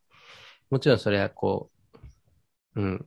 [0.70, 1.70] もちろんそれはこ
[2.76, 3.06] う、うん、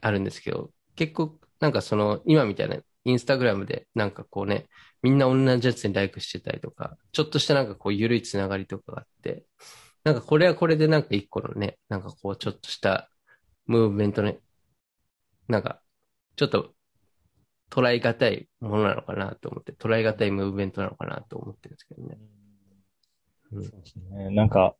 [0.00, 4.66] あるんですけど、結構なんかその今みたいなインスタグラムでなんかこうね、
[5.02, 9.44] みんな同じやつにライクしてたりとか、ちょっとしたなんかこう緩いつながりとかがあって、
[10.04, 13.08] なんかこれはこれでなんか一個のね、なんかこうちょっとした
[13.66, 14.38] ムーブメントね、
[15.48, 15.80] なんか
[16.36, 16.74] ちょっと
[17.70, 22.18] 捉え難いものなのかなと思って、捉え難いムーブメントなのかなと思ってるんですけどね。
[22.18, 22.42] うん
[23.52, 24.30] そうですね。
[24.30, 24.74] なんか、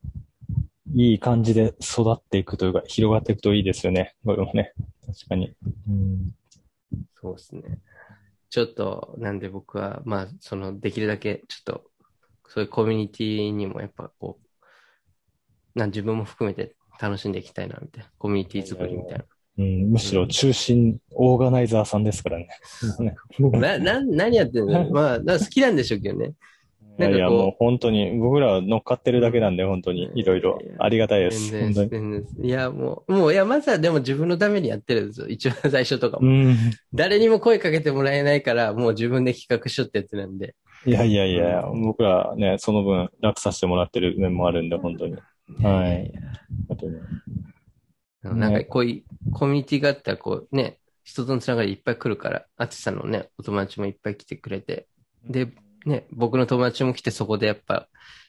[0.94, 4.14] いい感じで育っていくというか、広がっていくといいですよね。
[4.24, 4.72] これもね。
[5.06, 5.54] 確かに。
[5.88, 6.30] うん。
[7.20, 7.78] そうですね。
[8.50, 11.84] ちょっと、なんで僕は、まあ、その、できるだけ、ちょっと、
[12.48, 18.10] そういうコミュニティにもやっぱこう、なん自分も含めて楽しんでいきたいな、みたいな。
[18.18, 19.24] コミュニティ作りみたいな。
[19.58, 22.48] うん、むしろ中心、オーガナイザーさんですからね。
[23.38, 24.88] な、な、何やってんの？
[24.92, 26.32] まあ、な好きなんでしょうけどね。
[26.99, 31.51] いやいや、もう本当に、僕らは乗っかってるだけなんで、本当に、いろいろありがたいです。
[31.51, 31.88] 全然。
[31.88, 32.47] 全然。
[32.47, 35.26] いや、もう、もう、いや、まずはでも自分のためにやってるんですよ。
[35.28, 36.28] 一番最初とかも。
[36.28, 36.57] うん。
[36.93, 40.55] 誰にも声かけてもらえないから、もう自分で企画しようってやつなんで。
[40.84, 45.14] いやいやいや、僕らね、その分楽させてもらってる面もあるんで、本当に。
[45.14, 45.20] は
[45.61, 46.11] いやや
[46.68, 47.01] 本当に
[48.22, 54.86] なんかこういうコミュニティがあったらこうね、人とのつながりいっぱい来るから、あつさんのね、お友達もいっぱい来てくれて、
[55.24, 55.49] で、
[55.86, 57.88] ね、僕の友達も来てそこでやっぱ、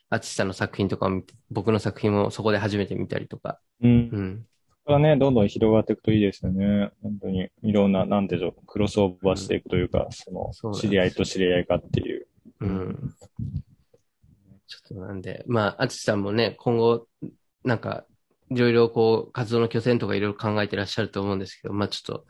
[0.10, 3.90] あつさんの作品とかを見て、僕の作品もそこで初めて見たりとか、うん。
[3.90, 4.46] うん。
[4.86, 6.92] これはね、どんどん広がっていくといいですよね。
[7.02, 7.50] 本当に。
[7.64, 12.28] いろんな、なんでしょう、クロスオーバーしていくというか、その、そうなんです知り合いと知り合いかっていう。
[12.60, 13.14] うん。
[14.68, 17.08] ちょっとなんで、まあ、あつさんもね、今後、
[17.64, 18.06] なんか、
[18.50, 22.26] いろいろこう、活動の拠点とかいろいろ考えてらっしゃると思うんですけど、まあちょっと、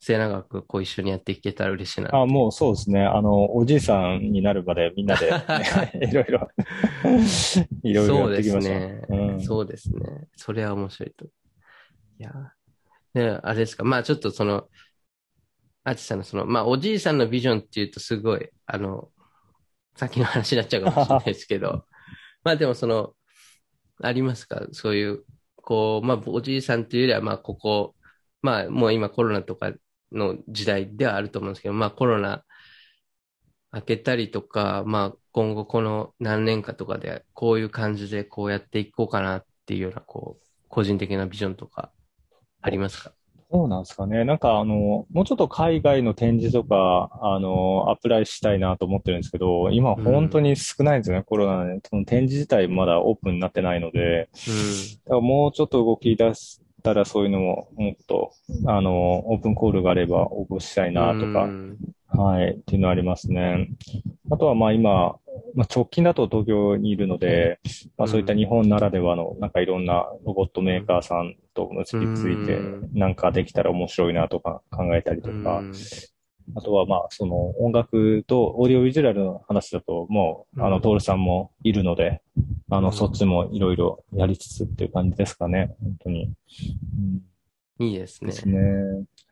[0.00, 2.10] 末永くこう一緒にやっていけたら嬉しいな。
[2.12, 3.04] あ、もうそうですね。
[3.04, 5.30] あの、おじいさんになるまでみんなで、
[6.06, 6.48] いろいろ、
[7.82, 8.62] いろいろやっていきましょう。
[8.62, 9.06] すね。
[9.08, 10.28] うんそうですね。
[10.36, 11.24] それは面白いと。
[11.26, 11.28] い
[12.18, 12.32] や。
[13.14, 13.84] ね、あれですか。
[13.84, 14.68] まあちょっとその、
[15.84, 19.10] あちさんのその、まあおじいさんのビジョンっていうとすごい、あの、
[19.96, 21.84] さっきの話になっちゃうかもしれないですけど、
[22.42, 23.12] まあでもその、
[24.02, 24.66] ありますか？
[24.72, 25.24] そういう、
[25.56, 27.94] こう、まあおじいさんっていうよりは、まあここ、
[28.42, 29.72] まあもう今コロナとか
[30.14, 32.44] の時代ではあると思うんですけど、まあコロナ
[33.72, 41.90] 明けたりとか、まあ今後この何年かとかでこういう感じでこうやっていこうかなっていうような、こう、個人的なビジョンとか
[42.62, 43.12] ありますか？
[43.50, 44.24] そうなんですかね。
[44.24, 51.80] なんかあの、もうちょっと海外の展示とか、あの、アプライしたいなと思ってるんですけど、今本当に少ないんですよね、コロナで。
[51.88, 54.28] その展示自体まだオープンになってないので、
[55.04, 58.32] だからもうちょっと動き出したらそういうのももっと、
[58.66, 61.78] あの、オープンコールがあれば応募したいなとかう、ん。
[62.08, 63.70] はい、っていうのはありますね。
[64.30, 65.16] あとはまあ今、
[65.54, 67.58] まあ、直近だと東京にいるので、
[67.96, 75.72] まあそういった日本ならではの、なんかいろんなロボットメーカーさんと結びついてうん、なんかできたら面白いなとか考えたりとか、うん
[76.54, 82.22] あとはまあその音楽とオーディオビジュアルの話だと、もう、あの、うんトールさんもいるので、
[82.70, 86.32] あの、うんそっちもいろいろやりつつっていう感じですかね、本当に。
[87.78, 88.30] うん、いいですね。
[88.30, 88.58] ですね。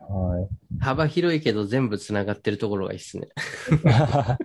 [0.01, 0.49] はい。
[0.81, 3.29] 幅広いけど全部つながってるところがいいですね。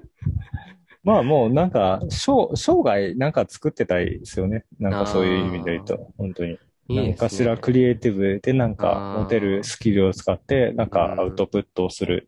[1.03, 4.65] まあもうなんか、生生涯なんか作ってたいですよね。
[4.78, 6.59] なんかそういう意味で言うと、本当に。
[6.89, 7.45] いい何かですね。
[7.45, 12.28] しらクリエイティブでなんか持てるスキルを使って、なんかアウトプットをする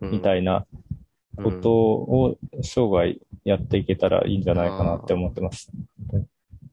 [0.00, 0.66] みたいいな
[1.36, 5.70] ことを生涯やっていけたらいいんじゃないかなって思ってます。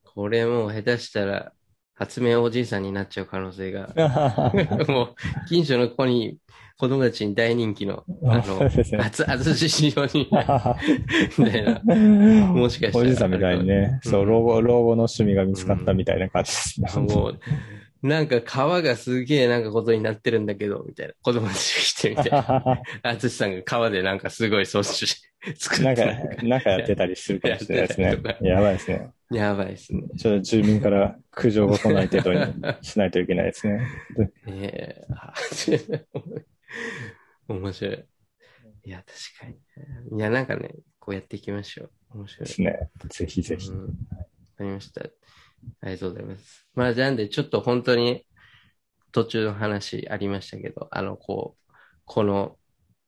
[0.03, 1.51] これもう下手したら
[1.95, 3.89] 発明おじいさんになっちゃう可能性が。
[4.87, 5.15] もう、
[5.47, 6.37] 近所の子に、
[6.77, 8.97] 子供たちに大人気の、あの、そうですね。
[9.01, 10.27] あつ、あつし仕様に、
[11.39, 11.81] みたいな。
[12.47, 17.01] もしかしたらおじさんみたいにね、うんそう、老後、老後の趣味が見つかったみたいな感じですね。
[17.01, 17.39] もう、
[18.05, 21.13] なんか川がすげえなんかことになってるんだけど、みたいな。
[21.23, 22.81] 子供たちが来てみたいな。
[23.01, 25.21] あつしさんが川でなんかすごい装置し、
[25.57, 26.05] 作ってなんか、
[26.43, 29.09] なんかやってたりするかもしれないですねややばいですね。
[29.31, 30.03] やばいですね。
[30.17, 33.87] ちょっと住民から苦情が来ない程度にしないといけないですね。
[34.47, 35.33] ええあ
[37.49, 38.05] 面白い。
[38.83, 39.09] いや、確
[39.39, 40.17] かに。
[40.17, 42.19] いや、なんかね、こうやっていきましょう。
[42.19, 42.53] 面白いで。
[42.53, 42.89] すね。
[43.09, 43.69] ぜひぜひ。
[43.69, 43.89] うんわ
[44.59, 45.01] かりました。
[45.81, 46.67] ありがとうございます。
[46.73, 48.25] まあ、じゃあなんで、ちょっと本当に
[49.11, 51.71] 途中の話ありましたけど、あの、こう、
[52.05, 52.57] この、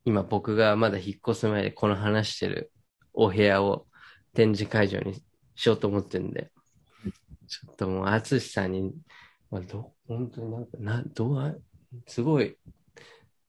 [0.06, 2.72] 今僕がまだ引っ越す前でこの話してる
[3.14, 3.88] お部屋を
[4.34, 5.22] 展示会場に
[5.56, 6.52] しようと思ってるんで、
[7.48, 8.94] ちょっともう、あつしさんに、
[9.50, 11.64] まあ、ど、本当になんか、な、どう、
[12.06, 12.58] すごい、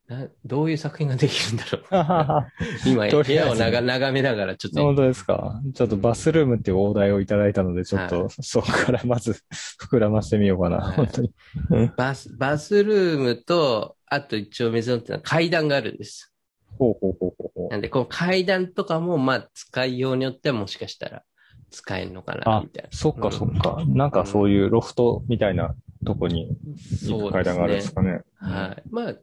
[0.09, 2.47] な、どういう作品ができるんだろ
[2.87, 2.89] う。
[2.89, 9.39] 今、部屋をなが眺めながら、ちょっと本当ですかちょっとバスルームっていうお題をいただいたので、ちょっはとそこからまず
[9.79, 10.77] 膨らましてみようかな。
[10.77, 11.31] はい本当に。
[11.95, 16.33] バス、バスルームと、あと一応水のってのは階段があるんです。
[16.79, 21.23] ほうほうほうほうほなんで、この階段とかも、まあ、使いようによってはもしかしたら
[21.69, 22.89] 使えるのかな、あみたいな。
[22.91, 23.83] そっかそっか。
[23.87, 26.57] なんかそういうロフトみたいなとこに
[27.05, 28.21] 行く階段があるんですかね。
[28.37, 28.83] はい。
[28.89, 29.15] まあ、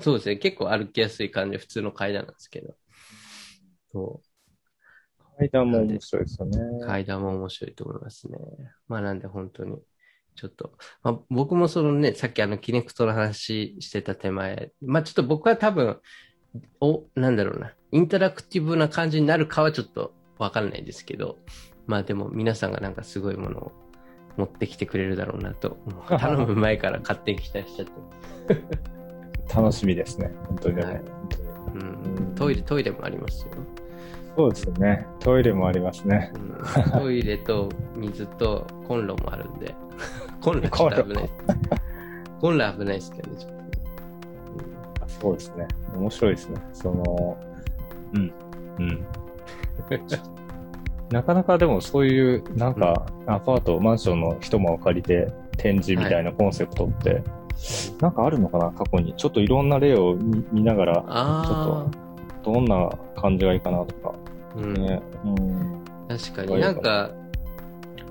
[0.00, 0.36] そうですね。
[0.36, 2.74] 結構歩きやすい感じで普通の階段なんですけど。
[3.92, 4.20] そ
[5.38, 6.58] 階段も面白いですよね。
[6.82, 6.86] う。
[6.86, 8.38] 階段も面白いと思いますね。
[8.88, 9.78] まあなんで本当に、
[10.34, 16.00] ちょっと、まあ僕もそのね、さっきあのキネクトの話してた手前、まあちょっと僕は多分、
[16.80, 21.38] お、なんだろうな、インタラクティブな感じになるかはちょっとわかんないですけど、
[21.86, 23.72] まあでも皆さんがなんかすごいものを
[24.36, 25.78] 持ってきてくれるだろうなと、
[26.08, 28.97] 頼む前から勝手に期待しちゃって。
[29.54, 30.30] 楽しみですね。
[30.48, 30.82] 本当に。
[30.82, 31.02] はい
[31.74, 33.52] うん、トイレ、トイレもありますよ。
[34.36, 35.06] そうですよね。
[35.20, 36.32] トイレもありますね。
[36.34, 39.74] うん、トイレと水とコンロもあるんで。
[40.40, 41.30] コンロちょっと危ない。
[42.40, 43.68] コンロ危ないですけどね、ちょっとね。
[45.20, 45.66] そうですね。
[45.96, 46.60] 面白いですね。
[46.72, 47.36] その、
[48.14, 48.32] うん。
[48.78, 49.06] うん。
[51.10, 57.22] なかなかでもそういう、なんか、アパート、マンションの一間を借りて展示みたいなコンセプトって、
[58.00, 59.14] なんかあるのかな過去に。
[59.16, 61.86] ちょっといろんな例を見見ながら、あ
[62.44, 64.14] どんな感じがいいかなとか。
[64.56, 65.02] あ、うん、ね。
[65.24, 65.84] うん。
[66.08, 67.10] 確かになんか、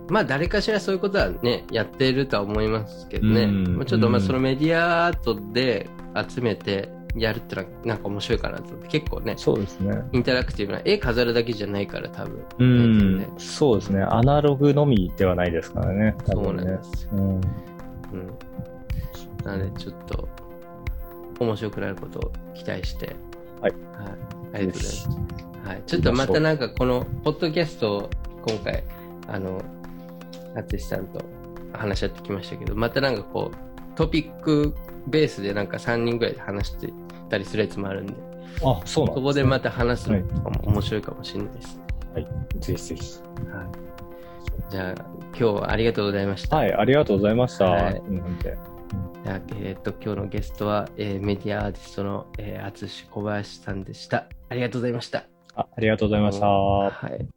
[0.09, 3.43] まあ誰かしらそういうことはね、やってるとは思いますけどね。
[3.43, 5.89] うんまあちょっとまあうんそのメディアアートで
[6.29, 10.01] 集めてやるってのはなんか面白いかなと思って、結構ね、そうですね。
[10.13, 12.45] インタラクティブな絵飾るだけじゃないから多分。
[12.59, 13.29] うんね。
[13.37, 14.01] そうですね。
[14.01, 16.15] アナログのみではないですからね。
[16.25, 16.83] 多そう分ねなんで。
[16.83, 17.09] すよ。
[17.13, 17.21] うん。
[17.21, 17.41] うん。
[19.47, 20.27] なのでちょっと
[21.39, 23.15] 面白くなることを期待して。
[23.61, 23.71] はい。
[23.71, 23.81] はい。
[24.53, 25.09] ありがとうございます。
[25.67, 25.83] はい。
[25.85, 28.09] ちょっとまたなんかこのポッドキャストを
[28.45, 28.83] 今回、
[29.27, 29.61] あの、
[30.55, 31.23] 淳さんと
[31.73, 34.75] 話し合ってきましたけど、またなんかこう、トピック
[35.07, 36.93] ベースでなんか3人ぐらいで話して
[37.29, 38.13] たりするやつもあるんで、
[38.63, 41.83] あ、そうなんそこでまた話すのも面白いかもしれないですね。
[42.59, 43.19] ぜひぜひ。
[43.51, 44.71] はい。
[44.71, 46.57] じゃあ、今日はありがとうございました。
[46.57, 47.65] はい、ありがとうございました。
[47.65, 48.01] はい
[49.61, 54.27] えっと今日のゲストは、えーメディアアーティストのえー淳、小林さんでした。
[54.49, 55.25] ありがとうございました。
[55.55, 56.47] あありがとうございました。
[56.47, 57.36] はい。